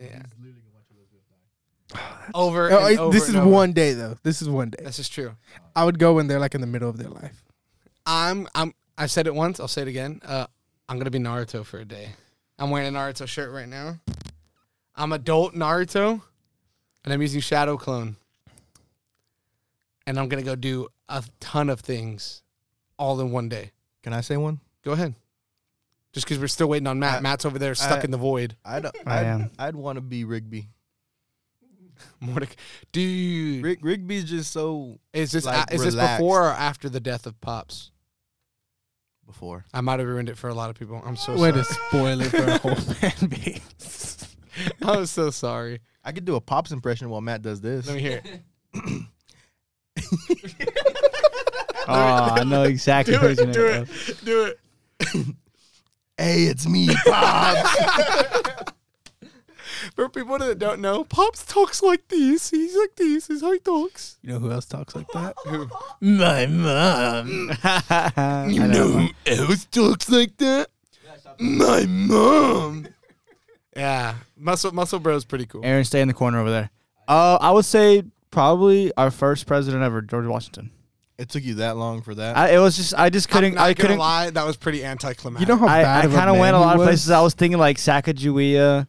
Yeah. 0.00 0.22
Over. 2.34 2.70
Oh, 2.70 2.86
and 2.86 2.98
over 2.98 3.12
this 3.12 3.22
is 3.24 3.30
and 3.30 3.38
over. 3.38 3.48
one 3.50 3.72
day 3.72 3.94
though. 3.94 4.16
This 4.22 4.42
is 4.42 4.48
one 4.48 4.70
day. 4.70 4.84
This 4.84 4.98
is 4.98 5.08
true. 5.08 5.32
I 5.74 5.84
would 5.84 5.98
go 5.98 6.14
when 6.14 6.26
they're 6.26 6.38
like 6.40 6.54
in 6.54 6.60
the 6.60 6.66
middle 6.66 6.88
of 6.90 6.98
their 6.98 7.08
life. 7.08 7.42
I'm. 8.06 8.46
I'm. 8.54 8.74
I 8.96 9.06
said 9.06 9.26
it 9.26 9.34
once. 9.34 9.58
I'll 9.60 9.68
say 9.68 9.82
it 9.82 9.88
again. 9.88 10.20
Uh, 10.24 10.46
I'm 10.88 10.98
gonna 10.98 11.10
be 11.10 11.18
Naruto 11.18 11.64
for 11.64 11.78
a 11.78 11.84
day. 11.84 12.10
I'm 12.58 12.70
wearing 12.70 12.94
a 12.94 12.98
Naruto 12.98 13.26
shirt 13.26 13.52
right 13.52 13.68
now. 13.68 13.98
I'm 14.96 15.12
adult 15.12 15.54
Naruto, 15.54 16.20
and 17.04 17.12
I'm 17.14 17.22
using 17.22 17.40
Shadow 17.40 17.76
Clone. 17.76 18.16
And 20.06 20.18
I'm 20.18 20.28
gonna 20.28 20.42
go 20.42 20.54
do 20.56 20.88
a 21.08 21.22
ton 21.40 21.68
of 21.70 21.80
things, 21.80 22.42
all 22.98 23.20
in 23.20 23.30
one 23.30 23.48
day. 23.48 23.72
Can 24.02 24.12
I 24.12 24.20
say 24.22 24.36
one? 24.36 24.60
Go 24.84 24.92
ahead. 24.92 25.14
Just 26.12 26.26
because 26.26 26.38
we're 26.38 26.48
still 26.48 26.68
waiting 26.68 26.86
on 26.86 26.98
Matt. 26.98 27.18
I- 27.18 27.20
Matt's 27.20 27.44
over 27.44 27.58
there 27.58 27.74
stuck 27.74 28.00
I- 28.00 28.02
in 28.04 28.10
the 28.10 28.16
void. 28.18 28.56
I'd 28.64 28.86
I 28.86 28.90
I'd, 29.06 29.26
am. 29.26 29.50
I'd 29.58 29.76
want 29.76 29.96
to 29.96 30.00
be 30.00 30.24
Rigby. 30.24 30.68
Mordecai, 32.20 32.54
dude, 32.92 33.64
Rig, 33.64 33.84
Rigby's 33.84 34.24
just 34.24 34.50
so 34.52 34.98
is 35.12 35.32
this 35.32 35.44
like, 35.44 35.70
a- 35.70 35.74
is 35.74 35.82
this 35.82 35.94
before 35.94 36.44
or 36.48 36.52
after 36.52 36.88
the 36.88 37.00
death 37.00 37.26
of 37.26 37.40
Pops? 37.40 37.90
before. 39.26 39.64
I 39.74 39.82
might 39.82 39.98
have 39.98 40.08
ruined 40.08 40.30
it 40.30 40.38
for 40.38 40.48
a 40.48 40.54
lot 40.54 40.70
of 40.70 40.76
people. 40.78 41.02
I'm 41.04 41.14
so 41.16 41.32
Way 41.34 41.50
sorry. 41.50 41.52
to 41.52 41.64
spoil 41.64 42.20
it 42.22 42.30
for 42.30 42.44
a 42.44 42.58
whole 42.58 42.74
fan 42.94 43.28
base. 43.28 44.34
I'm 44.82 45.04
so 45.04 45.30
sorry. 45.30 45.80
I 46.02 46.12
could 46.12 46.24
do 46.24 46.34
a 46.36 46.40
pops 46.40 46.72
impression 46.72 47.10
while 47.10 47.20
Matt 47.20 47.42
does 47.42 47.60
this. 47.60 47.86
Let 47.86 47.96
me 47.96 48.00
hear 48.00 48.22
it. 48.24 48.40
Oh, 51.90 51.94
I 52.36 52.44
know 52.44 52.64
exactly 52.64 53.14
Do 53.14 53.20
what 53.20 53.30
he's 53.30 53.38
it. 53.38 53.42
gonna 53.42 53.52
Do 53.52 53.66
it. 53.66 54.24
Do 54.24 54.44
it. 54.44 55.26
Hey, 56.18 56.44
it's 56.44 56.66
me, 56.66 56.88
Pops. 57.06 58.72
For 59.98 60.08
people 60.08 60.38
that 60.38 60.60
don't 60.60 60.80
know, 60.80 61.02
Pops 61.02 61.44
talks 61.44 61.82
like 61.82 62.06
this. 62.06 62.50
He's 62.50 62.76
like 62.76 62.94
this. 62.94 63.28
Is 63.28 63.40
how 63.40 63.50
he 63.50 63.58
talks. 63.58 64.16
You 64.22 64.28
know 64.28 64.38
who 64.38 64.52
else 64.52 64.64
talks 64.64 64.94
like 64.94 65.08
that? 65.08 65.34
Who? 65.44 65.68
My 66.00 66.46
mom. 66.46 67.26
you 68.48 68.64
know. 68.64 68.86
Who 68.86 69.08
else 69.26 69.64
talks 69.64 70.08
like 70.08 70.36
that? 70.36 70.68
My 71.40 71.84
mom. 71.86 72.86
Yeah, 73.74 74.14
muscle 74.36 74.70
muscle 74.70 75.00
bro's 75.00 75.22
is 75.22 75.24
pretty 75.24 75.46
cool. 75.46 75.64
Aaron, 75.64 75.84
stay 75.84 76.00
in 76.00 76.06
the 76.06 76.14
corner 76.14 76.38
over 76.38 76.50
there. 76.52 76.70
Uh, 77.08 77.38
I 77.40 77.50
would 77.50 77.64
say 77.64 78.04
probably 78.30 78.92
our 78.96 79.10
first 79.10 79.48
president 79.48 79.82
ever, 79.82 80.00
George 80.00 80.26
Washington. 80.26 80.70
it 81.18 81.28
took 81.28 81.42
you 81.42 81.54
that 81.54 81.76
long 81.76 82.02
for 82.02 82.14
that. 82.14 82.36
I, 82.36 82.50
it 82.50 82.58
was 82.60 82.76
just 82.76 82.94
I 82.94 83.10
just 83.10 83.28
couldn't 83.30 83.54
I'm 83.54 83.56
not 83.56 83.66
I 83.66 83.74
couldn't 83.74 83.98
lie. 83.98 84.30
That 84.30 84.46
was 84.46 84.56
pretty 84.56 84.84
anticlimactic. 84.84 85.48
You 85.48 85.52
know 85.52 85.58
how 85.58 85.66
I, 85.66 85.82
bad 85.82 86.04
I 86.04 86.06
of 86.06 86.14
kind 86.14 86.30
of 86.30 86.36
went 86.36 86.54
a 86.54 86.60
lot 86.60 86.76
of 86.76 86.82
places. 86.82 87.10
I 87.10 87.20
was 87.20 87.34
thinking 87.34 87.58
like 87.58 87.78
Sacagawea, 87.78 88.86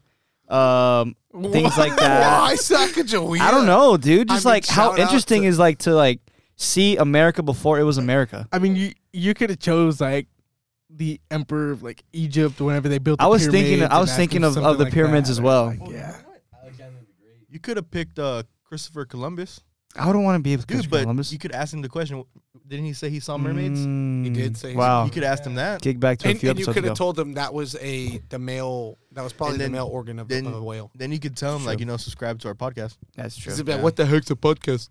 um, 0.50 1.16
things 1.52 1.78
like 1.78 1.95
that. 1.97 2.41
Why 2.41 2.56
Sacagawea? 2.56 3.39
I 3.39 3.52
don't 3.52 3.66
know, 3.66 3.97
dude. 3.97 4.28
Just 4.30 4.45
I 4.45 4.50
mean, 4.50 4.54
like 4.56 4.66
how 4.68 4.74
shout 4.76 4.93
out 4.93 5.00
interesting 5.00 5.41
to- 5.43 5.47
is 5.47 5.60
like 5.60 5.80
to 5.80 5.93
like 5.93 6.20
see 6.56 6.97
America 6.97 7.43
before 7.43 7.80
it 7.80 7.84
was 7.84 7.97
America. 7.97 8.47
I 8.52 8.60
mean, 8.60 8.76
you 8.76 8.91
you 9.14 9.34
could 9.34 9.50
have 9.50 9.60
chose 9.60 10.02
like 10.02 10.28
the 10.89 11.20
emperor 11.30 11.72
of 11.72 11.84
like 11.84 12.04
Egypt 12.14 12.60
whenever 12.60 12.89
they 12.89 12.97
built. 12.97 13.20
The 13.20 13.26
I 13.26 13.28
was 13.28 13.43
thinking- 13.47 13.64
pyramids 13.78 13.93
I 13.93 14.00
was 14.00 14.10
and 14.10 14.18
thinking 14.18 14.43
asked 14.43 14.58
him 14.58 14.64
of- 14.64 14.72
of 14.72 14.78
the 14.80 14.84
like 14.86 14.93
pyramids 14.93 15.28
that, 15.28 15.34
as 15.34 15.39
or, 15.39 15.43
well. 15.43 15.66
like, 15.68 15.80
yeah, 15.91 16.16
you 17.50 17.60
could 17.60 17.78
have 17.78 17.89
picked 17.91 18.20
uh, 18.20 18.43
Christopher 18.64 19.06
Columbus, 19.06 19.62
I 19.95 20.06
wouldn't 20.06 20.24
want 20.24 20.38
to 20.38 20.43
be 20.43 20.56
with 20.56 20.68
dude. 20.68 20.78
Christopher 20.78 20.91
But 20.97 21.02
Columbus. 21.02 21.32
you 21.34 21.39
could 21.39 21.52
ask 21.52 21.74
him 21.74 21.82
the 21.82 21.89
question. 21.89 22.24
Didn't 22.70 22.86
he 22.86 22.93
say 22.93 23.09
he 23.09 23.20
saw 23.20 23.36
mermaids? 23.38 23.80
Mm, 23.80 24.24
He 24.26 24.30
did 24.30 24.55
say 24.55 24.70
he- 24.72 24.76
wow. 24.78 25.03
You 25.03 25.09
could 25.11 25.24
ask 25.24 25.43
him 25.43 25.55
that. 25.55 25.82
Kick 25.82 25.99
back 25.99 26.20
to 26.20 26.28
a 26.28 26.32
And, 26.32 26.39
few 26.39 26.49
and 26.51 26.59
you 26.59 26.63
episodes 26.65 26.74
could 26.76 26.84
ago. 26.84 26.89
have 26.91 26.97
told 26.99 27.15
them 27.15 27.34
that 27.34 27.51
was 27.51 27.76
a 27.82 28.20
the 28.30 28.38
male. 28.38 28.97
That 29.13 29.24
was 29.24 29.34
probably 29.34 29.53
And 29.55 29.61
then- 29.61 29.72
the 29.72 29.78
male 29.80 29.88
organ 29.88 30.20
of, 30.20 30.28
then- 30.28 30.45
of 30.45 30.53
a 30.53 30.61
whale. 30.63 30.91
Then 30.93 31.11
you 31.11 31.20
could 31.20 31.36
tell 31.36 31.55
him 31.55 31.65
like 31.65 31.78
True. 31.78 31.82
you 31.82 31.86
know 31.88 31.97
subscribe 31.97 32.39
to 32.41 32.47
our 32.47 32.53
podcast. 32.53 32.95
That's 33.15 33.36
true. 33.36 33.51
He's 33.51 33.59
about, 33.59 33.82
What 33.82 33.95
the 33.95 34.05
heck's 34.05 34.30
a 34.30 34.36
podcast? 34.36 34.89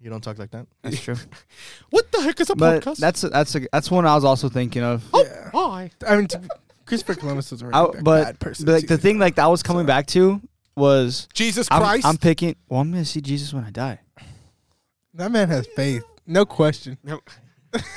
You 0.00 0.10
don't 0.10 0.22
talk 0.24 0.38
like 0.38 0.50
that. 0.50 0.66
That's 0.82 1.00
true. 1.00 1.14
What 1.90 2.10
the 2.10 2.20
heck 2.22 2.40
is 2.40 2.50
a 2.50 2.56
but 2.56 2.82
podcast? 2.82 2.96
that's 2.96 3.20
that's 3.20 3.54
a, 3.54 3.60
that's 3.72 3.90
one 3.92 4.06
I 4.06 4.14
was 4.16 4.24
also 4.24 4.48
thinking 4.48 4.82
of. 4.82 5.04
oh, 5.14 5.22
Yeah. 5.24 5.50
hi. 5.54 5.90
I 6.08 6.16
mean, 6.16 6.26
to, 6.28 6.40
Christopher 6.86 7.14
Columbus 7.14 7.52
was 7.52 7.62
already 7.62 7.76
I- 7.76 7.98
a 8.00 8.02
but- 8.02 8.24
bad 8.24 8.38
person. 8.40 8.66
But 8.66 8.72
like 8.72 8.86
the 8.88 8.96
too. 8.96 9.02
thing 9.02 9.18
like 9.20 9.36
that 9.36 9.44
I 9.44 9.48
was 9.48 9.62
coming 9.62 9.86
back 9.86 10.06
to 10.08 10.40
was 10.74 11.28
Jesus 11.34 11.68
I'm, 11.70 11.80
Christ. 11.82 12.06
I'm 12.06 12.16
picking. 12.16 12.56
Well, 12.68 12.80
I'm 12.80 12.90
gonna 12.90 13.04
see 13.04 13.20
Jesus 13.20 13.52
when 13.54 13.62
I 13.64 13.70
die. 13.70 14.00
that 15.14 15.30
man 15.30 15.48
has 15.48 15.66
faith, 15.76 16.02
no 16.26 16.44
question. 16.44 16.98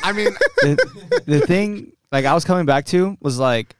I 0.03 0.11
mean, 0.11 0.27
the, 0.61 1.21
the 1.25 1.39
thing 1.41 1.93
like 2.11 2.25
I 2.25 2.33
was 2.33 2.45
coming 2.45 2.65
back 2.65 2.85
to 2.87 3.17
was 3.21 3.39
like 3.39 3.75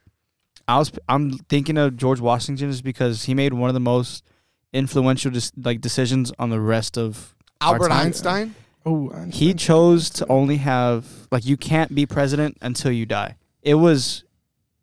I 0.66 0.78
was 0.78 0.92
I'm 1.08 1.32
thinking 1.32 1.78
of 1.78 1.96
George 1.96 2.20
Washington 2.20 2.70
just 2.70 2.84
because 2.84 3.24
he 3.24 3.34
made 3.34 3.52
one 3.52 3.70
of 3.70 3.74
the 3.74 3.80
most 3.80 4.24
influential 4.72 5.30
dis- 5.30 5.52
like 5.56 5.80
decisions 5.80 6.32
on 6.38 6.50
the 6.50 6.60
rest 6.60 6.98
of 6.98 7.34
Albert 7.60 7.88
time. 7.88 8.06
Einstein. 8.06 8.54
Oh, 8.86 9.10
he 9.30 9.54
chose 9.54 10.10
to 10.10 10.26
only 10.28 10.58
have 10.58 11.06
like 11.30 11.46
you 11.46 11.56
can't 11.56 11.94
be 11.94 12.06
president 12.06 12.58
until 12.60 12.92
you 12.92 13.06
die. 13.06 13.36
It 13.62 13.74
was 13.74 14.24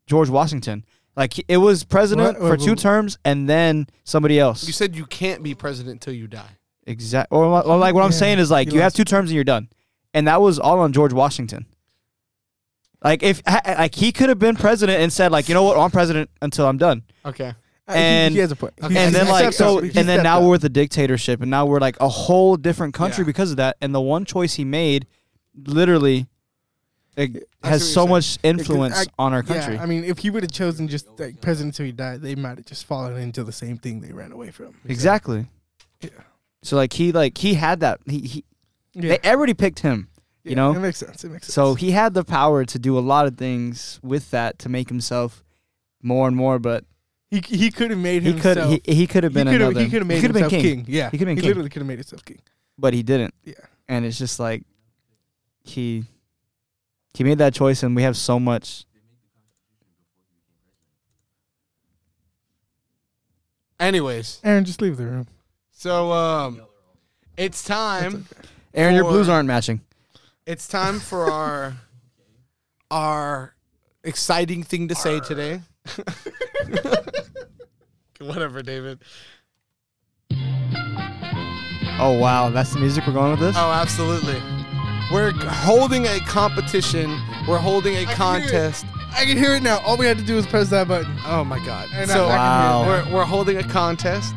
George 0.08 0.30
Washington. 0.30 0.86
Like 1.16 1.44
it 1.48 1.58
was 1.58 1.84
president 1.84 2.40
What? 2.40 2.58
for 2.60 2.66
two 2.66 2.76
terms 2.76 3.18
and 3.26 3.50
then 3.50 3.88
somebody 4.04 4.40
else. 4.40 4.66
You 4.66 4.74
said 4.74 4.96
you 4.96 5.06
can't 5.06 5.44
be 5.44 5.54
president 5.54 5.94
until 5.94 6.14
you 6.14 6.28
die. 6.28 6.58
Exact. 6.88 7.32
Or, 7.32 7.46
or 7.46 7.78
like 7.78 7.94
what 7.94 8.04
I'm 8.04 8.12
Yeah, 8.12 8.18
saying 8.18 8.40
is 8.40 8.50
like 8.52 8.70
he 8.70 8.76
you 8.76 8.82
have 8.82 8.94
two 8.94 9.04
terms 9.04 9.30
and 9.30 9.36
you're 9.36 9.44
done, 9.44 9.70
and 10.14 10.28
that 10.28 10.42
was 10.42 10.58
all 10.60 10.80
on 10.80 10.94
George 10.94 11.14
Washington. 11.14 11.66
Like 13.04 13.24
if 13.24 13.42
like 13.66 13.96
he 13.96 14.12
could 14.12 14.30
have 14.30 14.40
been 14.40 14.56
president 14.56 15.00
and 15.02 15.12
said 15.12 15.32
like 15.32 15.48
you 15.50 15.56
know 15.56 15.64
what 15.64 15.78
I'm 15.78 15.92
president 15.92 16.30
until 16.42 16.68
I'm 16.68 16.78
done, 16.78 17.04
Okay. 17.26 17.54
Uh, 17.88 17.94
he- 17.94 18.00
and- 18.00 18.34
he, 18.34 18.40
has 18.40 18.52
a 18.52 18.56
point. 18.56 18.74
Okay, 18.82 18.96
and 18.98 19.14
then 19.14 19.28
like 19.28 19.54
so 19.54 19.80
up. 19.80 19.84
He 19.84 20.00
and 20.00 20.08
then 20.08 20.22
now 20.24 20.38
up. 20.38 20.44
we're 20.44 20.52
with 20.52 20.64
a 20.66 20.70
dictatorship 20.70 21.42
and 21.42 21.50
now 21.50 21.66
we're 21.66 21.80
like 21.80 22.00
a 22.00 22.08
whole 22.10 22.56
different 22.58 22.94
country 22.94 23.24
Yeah. 23.24 23.28
because 23.28 23.52
of 23.52 23.58
that. 23.58 23.78
And 23.82 23.94
the 23.94 24.02
one 24.02 24.24
choice 24.24 24.54
he 24.54 24.64
made, 24.64 25.08
literally, 25.66 26.28
it 27.18 27.44
I 27.64 27.70
has 27.70 27.92
so 27.94 28.02
what 28.06 28.08
you're 28.08 28.18
much 28.18 28.38
influence 28.44 28.96
I- 29.00 29.06
on 29.20 29.34
our 29.34 29.44
Yeah, 29.48 29.54
country. 29.60 29.80
I 29.80 29.86
mean, 29.88 30.04
if 30.04 30.20
he 30.20 30.30
would 30.30 30.44
have 30.44 30.52
chosen 30.52 30.88
just 30.88 31.08
like 31.20 31.42
president 31.42 31.74
until 31.74 31.88
he 31.88 31.92
died, 31.92 32.22
they 32.22 32.36
might 32.36 32.58
have 32.58 32.66
just 32.66 32.86
fallen 32.86 33.18
into 33.18 33.44
the 33.44 33.52
same 33.52 33.78
thing 33.78 34.02
they 34.02 34.14
ran 34.14 34.32
away 34.32 34.52
from. 34.52 34.76
exactly. 34.86 35.40
Yeah. 35.40 35.46
So 36.64 36.76
like 36.76 36.94
he 36.94 37.12
like 37.12 37.38
he 37.38 37.56
had 37.56 37.80
that 37.80 38.00
he, 38.06 38.20
he 38.20 38.44
Yeah, 38.94 39.10
they 39.10 39.20
everybody 39.24 39.54
picked 39.54 39.80
him. 39.80 40.10
you 40.44 40.52
Yeah, 40.52 40.56
know? 40.58 40.72
it 40.74 40.80
makes 40.80 41.00
sense. 41.00 41.24
It 41.24 41.30
makes 41.32 41.48
sense. 41.48 41.54
So 41.56 41.74
he 41.76 41.92
had 41.92 42.14
the 42.14 42.24
power 42.24 42.66
to 42.66 42.80
do 42.80 42.98
a 42.98 43.02
lot 43.02 43.26
of 43.26 43.38
things 43.38 44.00
with 44.04 44.30
that 44.32 44.60
to 44.60 44.70
make 44.70 44.90
himself 44.90 45.44
more 46.04 46.28
and 46.28 46.38
more. 46.38 46.60
But 46.60 46.86
he 47.30 47.42
he 47.46 47.72
could 47.72 47.90
have 47.90 48.00
made 48.00 48.24
he 48.24 48.34
could 48.34 48.58
himself. 48.58 48.80
he, 48.86 48.94
he 48.94 49.08
could 49.08 49.24
have 49.24 49.34
been 49.34 49.48
he 49.48 49.54
could 49.54 49.62
another. 49.62 49.80
have 49.80 49.84
he 49.86 49.90
could 49.92 50.02
have 50.02 50.08
made 50.08 50.22
been 50.22 50.34
himself 50.34 50.52
king. 50.52 50.86
Yeah, 50.88 51.10
He 51.10 51.18
could've 51.18 51.28
been 51.34 51.38
king. 51.38 51.48
literally 51.48 51.70
could 51.70 51.82
have 51.82 51.88
made 51.88 51.98
himself 52.00 52.24
king. 52.26 52.40
but 52.78 52.94
he 52.94 53.02
didn't. 53.04 53.34
Yeah. 53.44 53.54
And 53.88 54.06
it's 54.06 54.18
just 54.20 54.40
like 54.40 54.64
he 55.64 56.06
he 57.14 57.24
made 57.24 57.40
that 57.40 57.54
choice, 57.54 57.84
and 57.84 57.96
we 57.96 58.04
have 58.04 58.16
so 58.16 58.40
much. 58.40 58.86
Anyways, 63.80 64.40
Aaron, 64.44 64.64
just 64.64 64.82
leave 64.82 64.98
the 64.98 65.06
room. 65.06 65.28
So 65.82 66.12
um, 66.12 66.62
it's 67.38 67.64
time. 67.64 68.28
Aaron, 68.76 68.94
your 68.94 69.04
For- 69.04 69.10
blues 69.12 69.30
aren't 69.30 69.48
matching. 69.48 69.82
It's 70.46 70.68
time 70.68 71.00
for 71.00 71.32
our 71.32 71.76
our 72.92 73.56
exciting 74.04 74.62
thing 74.64 74.88
to 74.90 74.96
say 74.96 75.20
today. 75.22 75.62
Whatever, 78.20 78.62
David. 78.62 79.00
Oh 82.00 82.18
wow, 82.20 82.50
that's 82.50 82.74
the 82.74 82.80
music 82.80 83.06
we're 83.08 83.14
going 83.14 83.32
with 83.32 83.40
this. 83.40 83.56
Oh, 83.58 83.72
absolutely. 83.72 84.40
We're 85.12 85.32
holding 85.34 86.06
a 86.06 86.20
competition. 86.22 87.10
We're 87.48 87.58
holding 87.58 87.96
a 87.98 88.06
can 88.06 88.08
hear 88.08 88.14
it. 88.14 88.18
contest. 88.18 88.86
I 89.14 89.26
can 89.26 89.38
hear 89.38 89.56
it 89.56 89.64
now. 89.64 89.80
All 89.80 89.98
we 89.98 90.06
had 90.06 90.18
to 90.20 90.24
do 90.24 90.36
was 90.36 90.46
press 90.48 90.70
that 90.70 90.88
button. 90.88 91.12
Oh 91.26 91.44
my 91.44 91.58
God! 91.66 91.90
And 91.94 92.10
so 92.10 92.28
I, 92.28 92.34
I 92.34 92.38
Wow. 92.38 92.84
can 92.84 92.86
hear 92.86 93.00
it. 93.02 93.06
we're 93.14 93.16
we're 93.20 93.26
holding 93.26 93.58
a 93.58 93.64
contest. 93.64 94.34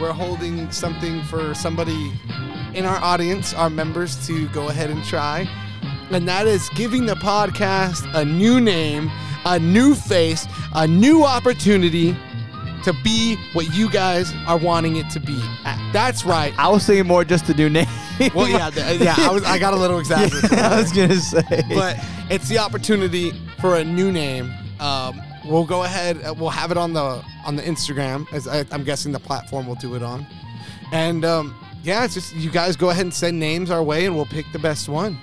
We're 0.00 0.12
holding 0.12 0.70
something 0.70 1.22
for 1.24 1.54
somebody 1.54 2.12
in 2.74 2.84
our 2.84 2.98
audience, 3.02 3.52
our 3.54 3.68
members, 3.70 4.24
to 4.28 4.48
go 4.50 4.68
ahead 4.68 4.90
and 4.90 5.02
try, 5.04 5.48
and 6.10 6.28
that 6.28 6.46
is 6.46 6.68
giving 6.70 7.04
the 7.06 7.14
podcast 7.16 8.08
a 8.14 8.24
new 8.24 8.60
name, 8.60 9.10
a 9.44 9.58
new 9.58 9.94
face, 9.94 10.46
a 10.74 10.86
new 10.86 11.24
opportunity 11.24 12.16
to 12.84 12.92
be 13.02 13.36
what 13.54 13.74
you 13.74 13.90
guys 13.90 14.32
are 14.46 14.56
wanting 14.56 14.96
it 14.96 15.10
to 15.10 15.20
be. 15.20 15.38
That's 15.92 16.24
right. 16.24 16.54
I 16.56 16.68
was 16.68 16.86
thinking 16.86 17.06
more 17.08 17.24
just 17.24 17.44
to 17.46 17.54
do 17.54 17.68
name. 17.68 17.88
Well, 18.34 18.48
yeah, 18.48 18.70
th- 18.70 19.00
yeah. 19.00 19.14
I 19.18 19.30
was. 19.30 19.44
I 19.44 19.58
got 19.58 19.74
a 19.74 19.76
little 19.76 19.98
exaggerated. 19.98 20.50
Yeah, 20.52 20.70
I 20.74 20.80
was 20.80 20.92
gonna 20.92 21.16
say. 21.16 21.62
but 21.68 21.96
it's 22.30 22.48
the 22.48 22.58
opportunity 22.58 23.32
for 23.60 23.76
a 23.76 23.84
new 23.84 24.10
name. 24.12 24.52
Um, 24.80 25.20
we'll 25.48 25.64
go 25.64 25.84
ahead. 25.84 26.22
uh, 26.24 26.34
We'll 26.38 26.50
have 26.50 26.70
it 26.70 26.76
on 26.76 26.92
the 26.92 27.24
on 27.46 27.56
the 27.56 27.62
Instagram, 27.62 28.30
as 28.32 28.46
I, 28.46 28.64
I'm 28.70 28.84
guessing 28.84 29.12
the 29.12 29.20
platform 29.20 29.66
will 29.66 29.74
do 29.76 29.94
it 29.94 30.02
on. 30.02 30.26
And 30.92 31.24
um, 31.24 31.54
yeah, 31.82 32.04
it's 32.04 32.14
just 32.14 32.34
you 32.36 32.50
guys 32.50 32.76
go 32.76 32.90
ahead 32.90 33.04
and 33.04 33.14
send 33.14 33.38
names 33.38 33.70
our 33.70 33.82
way, 33.82 34.06
and 34.06 34.14
we'll 34.16 34.26
pick 34.26 34.46
the 34.52 34.58
best 34.58 34.88
one. 34.88 35.18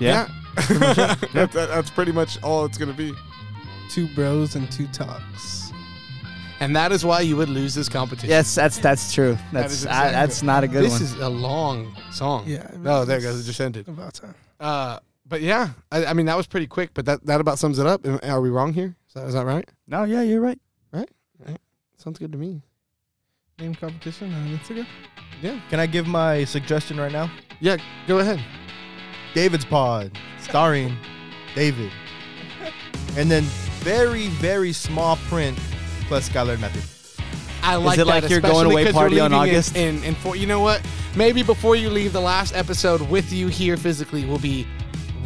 yeah. 0.00 0.28
That- 0.68 1.28
that- 1.32 1.52
that's 1.52 1.90
pretty 1.90 2.12
much 2.12 2.42
all 2.42 2.64
it's 2.64 2.78
gonna 2.78 2.92
be. 2.92 3.12
Two 3.90 4.08
bros 4.14 4.56
and 4.56 4.70
two 4.72 4.86
talks. 4.88 5.70
And 6.58 6.74
that 6.74 6.90
is 6.90 7.04
why 7.04 7.20
you 7.20 7.36
would 7.36 7.50
lose 7.50 7.74
this 7.74 7.88
competition. 7.88 8.30
Yes, 8.30 8.54
that's 8.54 8.78
that's 8.78 9.12
true. 9.12 9.36
That's 9.52 9.72
is 9.74 9.86
I, 9.86 10.10
that's 10.10 10.42
not 10.42 10.64
a 10.64 10.68
good 10.68 10.84
this 10.84 10.92
one. 10.94 11.02
is 11.02 11.12
a 11.16 11.28
long 11.28 11.94
song. 12.10 12.44
Yeah. 12.46 12.68
Oh, 12.84 13.04
there 13.04 13.18
it 13.18 13.22
goes. 13.22 13.40
It 13.40 13.44
just 13.44 13.60
ended. 13.60 13.86
About 13.88 14.14
time. 14.14 14.34
Uh, 14.58 14.98
but 15.28 15.40
yeah, 15.42 15.70
I, 15.90 16.06
I 16.06 16.12
mean 16.12 16.26
that 16.26 16.36
was 16.36 16.46
pretty 16.46 16.66
quick. 16.66 16.90
But 16.94 17.04
that 17.06 17.24
that 17.26 17.40
about 17.40 17.58
sums 17.58 17.78
it 17.78 17.86
up. 17.86 18.06
Are 18.22 18.40
we 18.40 18.50
wrong 18.50 18.72
here? 18.72 18.96
Is 19.08 19.14
that, 19.14 19.26
is 19.26 19.34
that 19.34 19.44
right? 19.46 19.68
no, 19.86 20.04
yeah, 20.04 20.22
you're 20.22 20.40
right. 20.40 20.58
Right, 20.92 21.08
right. 21.46 21.58
Sounds 21.96 22.18
good 22.18 22.32
to 22.32 22.38
me. 22.38 22.62
Name 23.58 23.74
competition 23.74 24.32
on 24.34 24.46
Instagram. 24.58 24.86
Yeah. 25.40 25.58
Can 25.70 25.80
I 25.80 25.86
give 25.86 26.06
my 26.06 26.44
suggestion 26.44 26.98
right 26.98 27.12
now? 27.12 27.30
Yeah. 27.60 27.76
Go 28.06 28.18
ahead. 28.18 28.42
David's 29.34 29.64
Pod, 29.64 30.16
starring 30.40 30.96
David. 31.54 31.90
And 33.16 33.30
then 33.30 33.42
very, 33.80 34.28
very 34.28 34.72
small 34.72 35.16
print 35.28 35.58
plus 36.08 36.28
Skylar 36.28 36.58
Method. 36.60 36.82
I 37.62 37.76
like 37.76 37.98
it 37.98 38.04
that, 38.04 38.06
like 38.06 38.30
your 38.30 38.40
going 38.40 38.52
especially 38.66 38.72
away 38.74 38.84
'cause 38.84 38.92
you're 38.94 39.00
party 39.00 39.20
on 39.20 39.30
leaving 39.32 39.48
in- 39.48 39.54
August? 39.54 39.76
In, 39.76 40.04
in, 40.04 40.14
for 40.16 40.36
you 40.36 40.46
know 40.46 40.60
what? 40.60 40.86
Maybe 41.16 41.42
before 41.42 41.76
you 41.76 41.88
leave, 41.90 42.12
the 42.12 42.20
last 42.20 42.54
episode 42.54 43.00
with 43.02 43.32
you 43.32 43.48
here 43.48 43.76
physically 43.76 44.24
will 44.26 44.38
be 44.38 44.66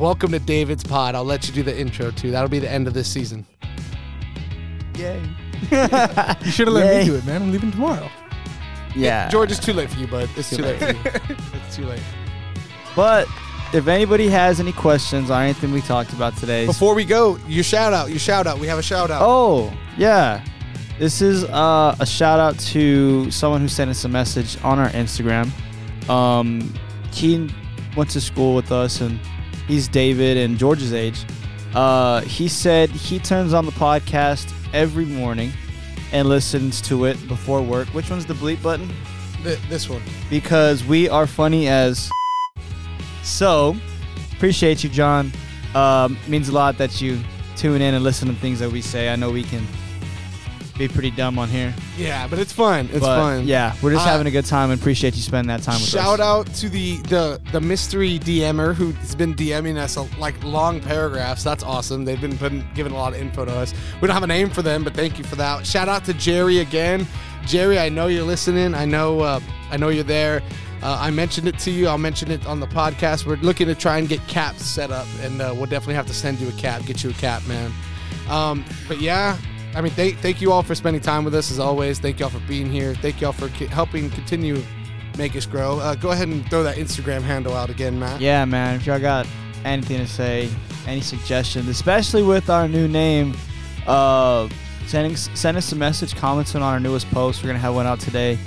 "Welcome 0.00 0.32
to 0.32 0.38
David's 0.38 0.82
Pod." 0.82 1.14
I'll 1.14 1.24
let 1.24 1.46
you 1.46 1.52
do 1.54 1.62
the 1.62 1.78
intro 1.78 2.10
too. 2.10 2.30
That'll 2.30 2.48
be 2.48 2.58
the 2.58 2.70
end 2.70 2.86
of 2.88 2.94
this 2.94 3.08
season. 3.10 3.46
Yay. 4.96 5.22
You 5.70 6.50
should 6.50 6.66
have 6.68 6.74
let 6.74 6.86
Yay. 6.86 6.98
me 7.00 7.04
do 7.04 7.14
it, 7.16 7.24
man. 7.26 7.42
I'm 7.42 7.52
leaving 7.52 7.70
tomorrow. 7.70 8.08
Yeah. 8.96 9.28
George, 9.28 9.50
it's 9.50 9.60
too 9.60 9.72
late 9.72 9.90
for 9.90 9.98
you, 10.00 10.06
bud. 10.06 10.28
It's 10.36 10.50
too, 10.50 10.56
Too 10.56 10.62
late 10.62 10.78
for 10.78 10.86
you. 10.92 11.36
it's 11.66 11.76
too 11.76 11.84
late. 11.84 12.02
But 12.96 13.28
if 13.72 13.86
anybody 13.86 14.28
has 14.28 14.58
any 14.58 14.72
questions 14.72 15.30
on 15.30 15.42
anything 15.44 15.72
we 15.72 15.80
talked 15.82 16.12
about 16.12 16.36
today, 16.36 16.66
Before 16.66 16.94
we 16.94 17.04
go, 17.04 17.38
your 17.46 17.62
shout 17.62 17.92
out, 17.92 18.08
your 18.10 18.18
shout 18.18 18.46
out. 18.46 18.58
We 18.58 18.66
have 18.66 18.78
a 18.78 18.82
shout 18.82 19.10
out. 19.10 19.20
Oh, 19.22 19.72
yeah. 19.96 20.42
This 20.98 21.22
is 21.22 21.44
uh, 21.44 21.94
a 22.00 22.06
shout 22.06 22.40
out 22.40 22.58
to 22.60 23.30
someone 23.30 23.60
who 23.60 23.68
sent 23.68 23.90
us 23.90 24.04
a 24.04 24.08
message 24.08 24.62
on 24.64 24.78
our 24.78 24.90
Instagram. 24.90 25.50
Um, 26.08 26.74
he 27.12 27.48
went 27.96 28.10
to 28.10 28.20
school 28.20 28.54
with 28.54 28.72
us, 28.72 29.00
and 29.00 29.20
he's 29.70 29.88
David 29.88 30.36
and 30.36 30.58
George's 30.58 30.92
age. 30.92 31.24
Uh, 31.74 32.20
he 32.22 32.48
said 32.48 32.90
he 32.90 33.18
turns 33.18 33.54
on 33.54 33.64
the 33.64 33.72
podcast 33.72 34.52
every 34.74 35.04
morning 35.04 35.52
and 36.12 36.28
listens 36.28 36.80
to 36.82 37.04
it 37.04 37.16
before 37.28 37.62
work. 37.62 37.88
Which 37.88 38.10
one's 38.10 38.26
the 38.26 38.34
bleep 38.34 38.62
button? 38.62 38.90
Th- 39.42 39.58
this 39.68 39.88
one. 39.88 40.02
because 40.28 40.84
we 40.84 41.08
are 41.08 41.26
funny 41.26 41.68
as. 41.68 42.10
So, 43.22 43.76
appreciate 44.32 44.82
you, 44.82 44.90
John. 44.90 45.32
Um, 45.74 46.18
means 46.26 46.48
a 46.48 46.52
lot 46.52 46.76
that 46.78 47.00
you 47.00 47.20
tune 47.56 47.80
in 47.80 47.94
and 47.94 48.02
listen 48.02 48.28
to 48.28 48.34
things 48.34 48.58
that 48.58 48.70
we 48.70 48.80
say. 48.82 49.08
I 49.12 49.16
know 49.16 49.30
we 49.30 49.44
can 49.44 49.64
be 50.80 50.88
pretty 50.92 51.10
dumb 51.10 51.38
on 51.38 51.48
here. 51.48 51.74
Yeah, 51.98 52.26
but 52.26 52.38
it's 52.38 52.52
fun. 52.52 52.88
It's 52.90 53.00
but 53.00 53.16
fun. 53.16 53.46
Yeah, 53.46 53.74
we're 53.82 53.92
just 53.92 54.06
Uh, 54.06 54.10
having 54.10 54.26
a 54.26 54.30
good 54.30 54.46
time 54.46 54.70
and 54.70 54.80
appreciate 54.80 55.14
you 55.14 55.22
spending 55.22 55.48
that 55.48 55.62
time 55.62 55.74
with 55.74 55.84
us. 55.84 55.90
Shout 55.90 56.20
out 56.20 56.46
to 56.54 56.68
the 56.68 56.96
the 57.02 57.40
the 57.52 57.60
mystery 57.60 58.18
DMer 58.18 58.74
who's 58.74 59.14
been 59.14 59.34
DMing 59.34 59.76
us 59.76 59.96
a, 59.96 60.02
like 60.18 60.42
long 60.42 60.80
paragraphs. 60.80 61.44
That's 61.44 61.62
awesome. 61.62 62.04
They've 62.04 62.20
been 62.20 62.38
putting, 62.38 62.66
giving 62.74 62.92
a 62.92 62.96
lot 62.96 63.12
of 63.12 63.20
info 63.20 63.44
to 63.44 63.52
us. 63.52 63.74
We 64.00 64.06
don't 64.08 64.14
have 64.14 64.22
a 64.22 64.26
name 64.26 64.48
for 64.50 64.62
them, 64.62 64.82
but 64.82 64.94
thank 64.94 65.18
you 65.18 65.24
for 65.24 65.36
that. 65.36 65.66
Shout 65.66 65.88
out 65.88 66.04
to 66.06 66.14
Jerry 66.14 66.58
again. 66.58 67.06
Jerry, 67.46 67.78
I 67.78 67.88
know 67.90 68.06
you're 68.06 68.24
listening. 68.24 68.74
I 68.74 68.86
know 68.86 69.20
uh, 69.20 69.40
I 69.70 69.76
know 69.76 69.90
you're 69.90 70.02
there. 70.04 70.42
Uh, 70.82 70.96
I 70.98 71.10
mentioned 71.10 71.46
it 71.46 71.58
to 71.58 71.70
you. 71.70 71.88
I'll 71.88 71.98
mention 71.98 72.30
it 72.30 72.46
on 72.46 72.58
the 72.58 72.66
podcast. 72.66 73.26
We're 73.26 73.36
looking 73.36 73.66
to 73.66 73.74
try 73.74 73.98
and 73.98 74.08
get 74.08 74.26
caps 74.28 74.64
set 74.64 74.90
up, 74.90 75.06
and 75.20 75.42
uh, 75.42 75.52
we'll 75.54 75.66
definitely 75.66 75.94
have 75.96 76.06
to 76.06 76.14
send 76.14 76.40
you 76.40 76.48
a 76.48 76.52
cap, 76.52 76.86
get 76.86 77.04
you 77.04 77.10
a 77.10 77.14
cap, 77.14 77.46
man. 77.46 77.70
Um, 78.30 78.64
but 78.88 78.98
yeah, 78.98 79.36
I 79.74 79.80
mean, 79.80 79.92
thank, 79.92 80.18
thank 80.18 80.40
you 80.40 80.52
all 80.52 80.62
for 80.62 80.74
spending 80.74 81.00
time 81.00 81.24
with 81.24 81.34
us 81.34 81.50
as 81.50 81.58
always. 81.58 81.98
Thank 81.98 82.18
y'all 82.20 82.28
for 82.30 82.40
being 82.40 82.70
here. 82.70 82.94
Thank 82.94 83.20
y'all 83.20 83.32
for 83.32 83.48
ki- 83.50 83.66
helping 83.66 84.10
continue 84.10 84.62
make 85.16 85.36
us 85.36 85.46
grow. 85.46 85.78
Uh, 85.78 85.94
go 85.94 86.10
ahead 86.10 86.28
and 86.28 86.48
throw 86.50 86.62
that 86.62 86.76
Instagram 86.76 87.22
handle 87.22 87.54
out 87.54 87.70
again, 87.70 87.98
Matt. 87.98 88.20
Yeah, 88.20 88.44
man. 88.44 88.76
If 88.76 88.86
y'all 88.86 88.98
got 88.98 89.26
anything 89.64 89.98
to 89.98 90.06
say, 90.06 90.48
any 90.86 91.00
suggestions, 91.00 91.68
especially 91.68 92.22
with 92.22 92.50
our 92.50 92.66
new 92.66 92.88
name, 92.88 93.36
uh, 93.86 94.48
sending 94.86 95.14
send 95.16 95.56
us 95.56 95.70
a 95.72 95.76
message, 95.76 96.16
commenting 96.16 96.62
on 96.62 96.72
our 96.72 96.80
newest 96.80 97.08
post. 97.10 97.42
We're 97.42 97.48
gonna 97.48 97.58
have 97.60 97.74
one 97.74 97.86
out 97.86 98.00
today 98.00 98.38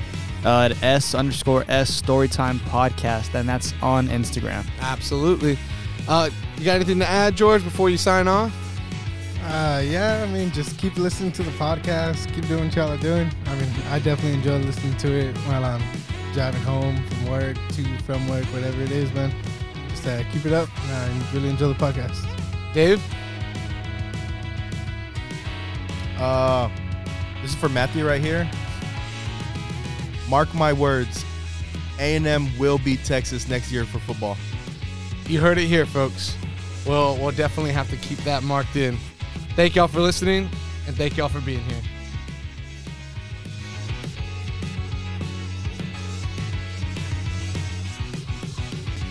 uh, 0.43 0.69
at 0.71 0.83
s 0.83 1.15
underscore 1.15 1.63
s 1.69 2.01
storytime 2.01 2.57
podcast, 2.59 3.33
and 3.33 3.47
that's 3.47 3.73
on 3.81 4.07
Instagram. 4.09 4.65
Absolutely. 4.81 5.57
Uh, 6.07 6.29
you 6.57 6.65
got 6.65 6.75
anything 6.75 6.99
to 6.99 7.07
add, 7.07 7.35
George, 7.35 7.63
before 7.63 7.89
you 7.89 7.97
sign 7.97 8.27
off? 8.27 8.51
Uh, 9.45 9.81
yeah, 9.85 10.25
I 10.27 10.31
mean, 10.31 10.51
just 10.51 10.77
keep 10.77 10.97
listening 10.97 11.31
to 11.33 11.43
the 11.43 11.51
podcast. 11.51 12.33
Keep 12.33 12.47
doing 12.47 12.65
what 12.65 12.75
y'all 12.75 12.91
are 12.91 12.97
doing. 12.97 13.29
I 13.45 13.55
mean, 13.55 13.69
I 13.89 13.99
definitely 13.99 14.33
enjoy 14.33 14.57
listening 14.59 14.95
to 14.97 15.11
it 15.11 15.37
while 15.39 15.65
I'm 15.65 15.81
driving 16.33 16.61
home 16.61 16.95
from 17.07 17.29
work, 17.29 17.57
to 17.71 17.97
from 17.99 18.27
work, 18.27 18.45
whatever 18.45 18.81
it 18.81 18.91
is, 18.91 19.11
man. 19.13 19.33
Just 19.89 20.07
uh, 20.07 20.23
keep 20.31 20.45
it 20.45 20.53
up. 20.53 20.69
and 20.85 21.23
I 21.23 21.33
really 21.33 21.49
enjoy 21.49 21.67
the 21.67 21.73
podcast. 21.73 22.25
Dave? 22.73 23.03
Uh, 26.17 26.69
this 27.41 27.51
is 27.51 27.57
for 27.57 27.69
Matthew 27.69 28.07
right 28.07 28.21
here. 28.21 28.49
Mark 30.29 30.53
my 30.55 30.71
words, 30.71 31.25
A&M 31.99 32.57
will 32.57 32.77
beat 32.77 33.03
Texas 33.03 33.47
next 33.49 33.71
year 33.71 33.83
for 33.83 33.99
football. 33.99 34.37
You 35.27 35.39
heard 35.41 35.57
it 35.57 35.67
here, 35.67 35.85
folks. 35.85 36.35
Well, 36.85 37.17
we'll 37.17 37.31
definitely 37.31 37.71
have 37.71 37.89
to 37.91 37.97
keep 37.97 38.17
that 38.19 38.41
marked 38.43 38.75
in. 38.77 38.97
Thank 39.55 39.75
y'all 39.75 39.87
for 39.87 39.99
listening, 39.99 40.49
and 40.87 40.95
thank 40.95 41.15
y'all 41.15 41.29
for 41.29 41.41
being 41.41 41.59
here. 41.59 41.92